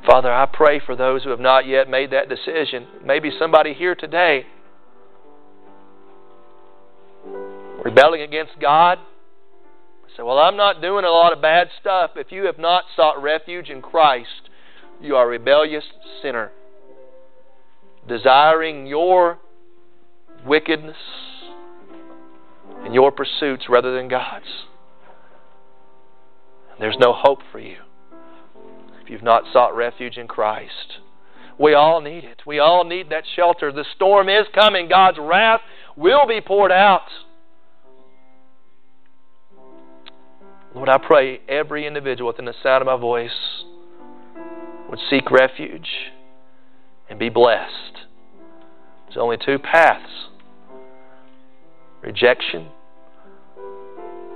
Father, 0.05 0.31
I 0.31 0.45
pray 0.45 0.79
for 0.83 0.95
those 0.95 1.23
who 1.23 1.31
have 1.31 1.39
not 1.39 1.67
yet 1.67 1.89
made 1.89 2.11
that 2.11 2.29
decision. 2.29 2.87
Maybe 3.05 3.29
somebody 3.37 3.73
here 3.73 3.93
today 3.93 4.45
rebelling 7.83 8.21
against 8.21 8.53
God. 8.59 8.99
Say, 10.15 10.23
well, 10.23 10.39
I'm 10.39 10.57
not 10.57 10.81
doing 10.81 11.05
a 11.05 11.09
lot 11.09 11.33
of 11.33 11.41
bad 11.41 11.67
stuff. 11.79 12.11
If 12.15 12.31
you 12.31 12.45
have 12.45 12.57
not 12.57 12.85
sought 12.95 13.21
refuge 13.21 13.69
in 13.69 13.81
Christ, 13.81 14.49
you 15.01 15.15
are 15.15 15.25
a 15.25 15.27
rebellious 15.27 15.83
sinner, 16.21 16.51
desiring 18.07 18.87
your 18.87 19.37
wickedness 20.45 20.97
and 22.83 22.93
your 22.93 23.11
pursuits 23.11 23.65
rather 23.69 23.93
than 23.93 24.07
God's. 24.07 24.45
There's 26.79 26.97
no 26.99 27.13
hope 27.13 27.39
for 27.51 27.59
you 27.59 27.77
if 29.01 29.09
you've 29.09 29.23
not 29.23 29.43
sought 29.51 29.75
refuge 29.75 30.17
in 30.17 30.27
Christ. 30.27 30.99
We 31.59 31.73
all 31.73 32.01
need 32.01 32.23
it. 32.23 32.41
We 32.45 32.59
all 32.59 32.83
need 32.83 33.09
that 33.09 33.23
shelter. 33.35 33.71
The 33.71 33.85
storm 33.95 34.29
is 34.29 34.45
coming. 34.53 34.89
God's 34.89 35.17
wrath 35.19 35.61
will 35.95 36.27
be 36.27 36.39
poured 36.39 36.71
out. 36.71 37.07
Lord, 40.75 40.89
I 40.89 40.99
pray 40.99 41.39
every 41.49 41.87
individual 41.87 42.27
within 42.27 42.45
the 42.45 42.53
sound 42.61 42.83
of 42.83 42.85
my 42.85 42.97
voice 42.97 43.31
would 44.89 44.99
seek 45.09 45.31
refuge 45.31 45.89
and 47.09 47.17
be 47.17 47.29
blessed. 47.29 48.05
There's 49.05 49.17
only 49.17 49.37
two 49.43 49.57
paths 49.57 50.27
rejection 52.03 52.67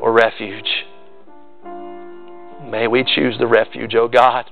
or 0.02 0.12
refuge. 0.12 0.86
May 2.64 2.88
we 2.88 3.04
choose 3.04 3.38
the 3.40 3.48
refuge, 3.48 3.96
O 3.96 4.02
oh 4.02 4.08
God. 4.08 4.50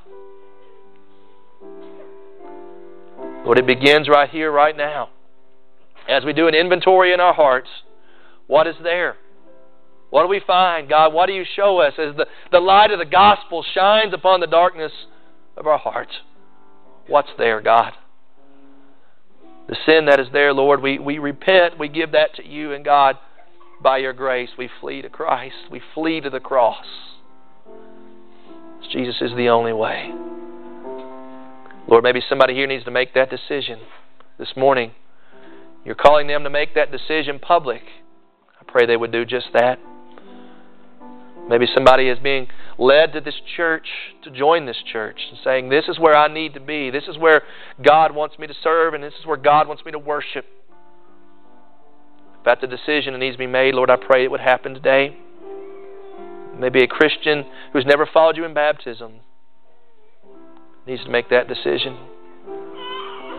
Lord, 3.46 3.58
it 3.58 3.68
begins 3.68 4.10
right 4.10 4.30
here, 4.30 4.52
right 4.52 4.76
now. 4.76 5.10
As 6.08 6.26
we 6.26 6.34
do 6.34 6.48
an 6.48 6.56
inventory 6.56 7.14
in 7.14 7.20
our 7.20 7.34
hearts, 7.34 7.70
what 8.48 8.68
is 8.68 8.76
there? 8.84 9.16
What 10.10 10.24
do 10.24 10.28
we 10.28 10.42
find, 10.46 10.90
God? 10.90 11.14
What 11.14 11.28
do 11.28 11.34
you 11.34 11.46
show 11.56 11.80
us 11.80 11.94
as 11.98 12.16
the, 12.16 12.26
the 12.52 12.60
light 12.60 12.92
of 12.92 13.00
the 13.00 13.06
gospel 13.06 13.64
shines 13.76 14.14
upon 14.14 14.40
the 14.40 14.48
darkness 14.48 14.92
of 15.56 15.68
our 15.68 15.78
hearts? 15.78 16.12
What's 17.08 17.30
there, 17.38 17.62
God? 17.62 17.94
The 19.68 19.78
sin 19.86 20.06
that 20.06 20.20
is 20.20 20.28
there, 20.34 20.52
Lord, 20.52 20.82
we, 20.82 20.98
we 20.98 21.20
repent, 21.20 21.78
we 21.78 21.90
give 21.90 22.14
that 22.14 22.36
to 22.36 22.48
you, 22.48 22.74
and 22.74 22.84
God, 22.84 23.18
by 23.82 24.00
your 24.00 24.14
grace, 24.14 24.50
we 24.58 24.68
flee 24.82 25.04
to 25.04 25.10
Christ. 25.10 25.56
We 25.70 25.82
flee 25.94 26.22
to 26.22 26.30
the 26.32 26.40
cross. 26.40 26.86
Jesus 28.88 29.16
is 29.22 29.32
the 29.36 29.50
only 29.50 29.74
way. 29.74 30.12
Lord, 31.88 32.04
maybe 32.04 32.22
somebody 32.28 32.54
here 32.54 32.68
needs 32.68 32.86
to 32.86 32.92
make 32.92 33.14
that 33.16 33.30
decision 33.30 33.80
this 34.38 34.50
morning. 34.56 34.92
You're 35.84 35.96
calling 35.96 36.28
them 36.28 36.44
to 36.44 36.50
make 36.50 36.76
that 36.76 36.92
decision 36.92 37.40
public. 37.40 37.82
I 38.60 38.64
pray 38.68 38.86
they 38.86 38.98
would 38.98 39.12
do 39.12 39.26
just 39.26 39.48
that. 39.54 39.80
Maybe 41.50 41.66
somebody 41.74 42.10
is 42.10 42.20
being 42.20 42.48
led 42.78 43.14
to 43.14 43.22
this 43.22 43.42
church 43.58 43.88
to 44.24 44.30
join 44.30 44.68
this 44.68 44.78
church 44.92 45.20
and 45.32 45.40
saying, 45.44 45.70
This 45.70 45.86
is 45.88 45.98
where 45.98 46.16
I 46.16 46.32
need 46.32 46.54
to 46.54 46.60
be. 46.60 46.92
This 46.92 47.06
is 47.08 47.18
where 47.18 47.42
God 47.84 48.14
wants 48.14 48.38
me 48.38 48.46
to 48.46 48.54
serve, 48.64 48.94
and 48.94 49.04
this 49.04 49.16
is 49.20 49.26
where 49.26 49.38
God 49.38 49.68
wants 49.68 49.84
me 49.84 49.92
to 49.92 50.00
worship. 50.00 50.46
If 52.38 52.46
that's 52.46 52.64
a 52.64 52.68
decision 52.68 53.14
that 53.14 53.20
needs 53.20 53.34
to 53.36 53.40
be 53.40 53.48
made, 53.48 53.74
Lord, 53.74 53.90
I 53.90 53.96
pray 53.96 54.24
it 54.24 54.32
would 54.32 54.40
happen 54.40 54.76
today. 54.76 55.18
Maybe 56.60 56.84
a 56.84 56.88
Christian 56.88 57.46
who's 57.72 57.86
never 57.86 58.06
followed 58.06 58.36
you 58.36 58.44
in 58.44 58.54
baptism 58.54 59.22
needs 60.86 61.04
to 61.06 61.10
make 61.10 61.30
that 61.30 61.48
decision. 61.48 61.98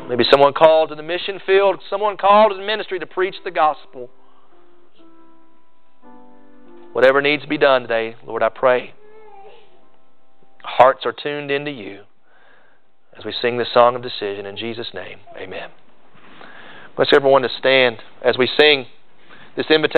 Maybe 0.09 0.25
someone 0.31 0.55
called 0.55 0.89
to 0.89 0.95
the 0.95 1.03
mission 1.03 1.39
field, 1.45 1.81
someone 1.89 2.17
called 2.17 2.53
to 2.53 2.57
the 2.57 2.65
ministry 2.65 2.99
to 2.99 3.07
preach 3.07 3.37
the 3.45 3.51
gospel. 3.51 4.11
Whatever 6.93 7.21
needs 7.21 7.43
to 7.43 7.49
be 7.49 7.59
done 7.59 7.83
today, 7.83 8.17
Lord, 8.27 8.43
I 8.43 8.49
pray. 8.49 8.95
Hearts 10.63 11.05
are 11.05 11.13
tuned 11.13 11.51
into 11.51 11.71
you 11.71 12.03
as 13.17 13.25
we 13.25 13.33
sing 13.41 13.59
this 13.59 13.69
song 13.73 13.95
of 13.95 14.03
decision. 14.03 14.47
In 14.47 14.57
Jesus' 14.57 14.89
name, 14.93 15.21
amen. 15.37 15.71
Let's 16.99 17.13
everyone 17.15 17.43
to 17.43 17.49
stand 17.59 17.99
as 18.25 18.37
we 18.37 18.49
sing 18.59 18.87
this 19.57 19.67
invitation. 19.71 19.89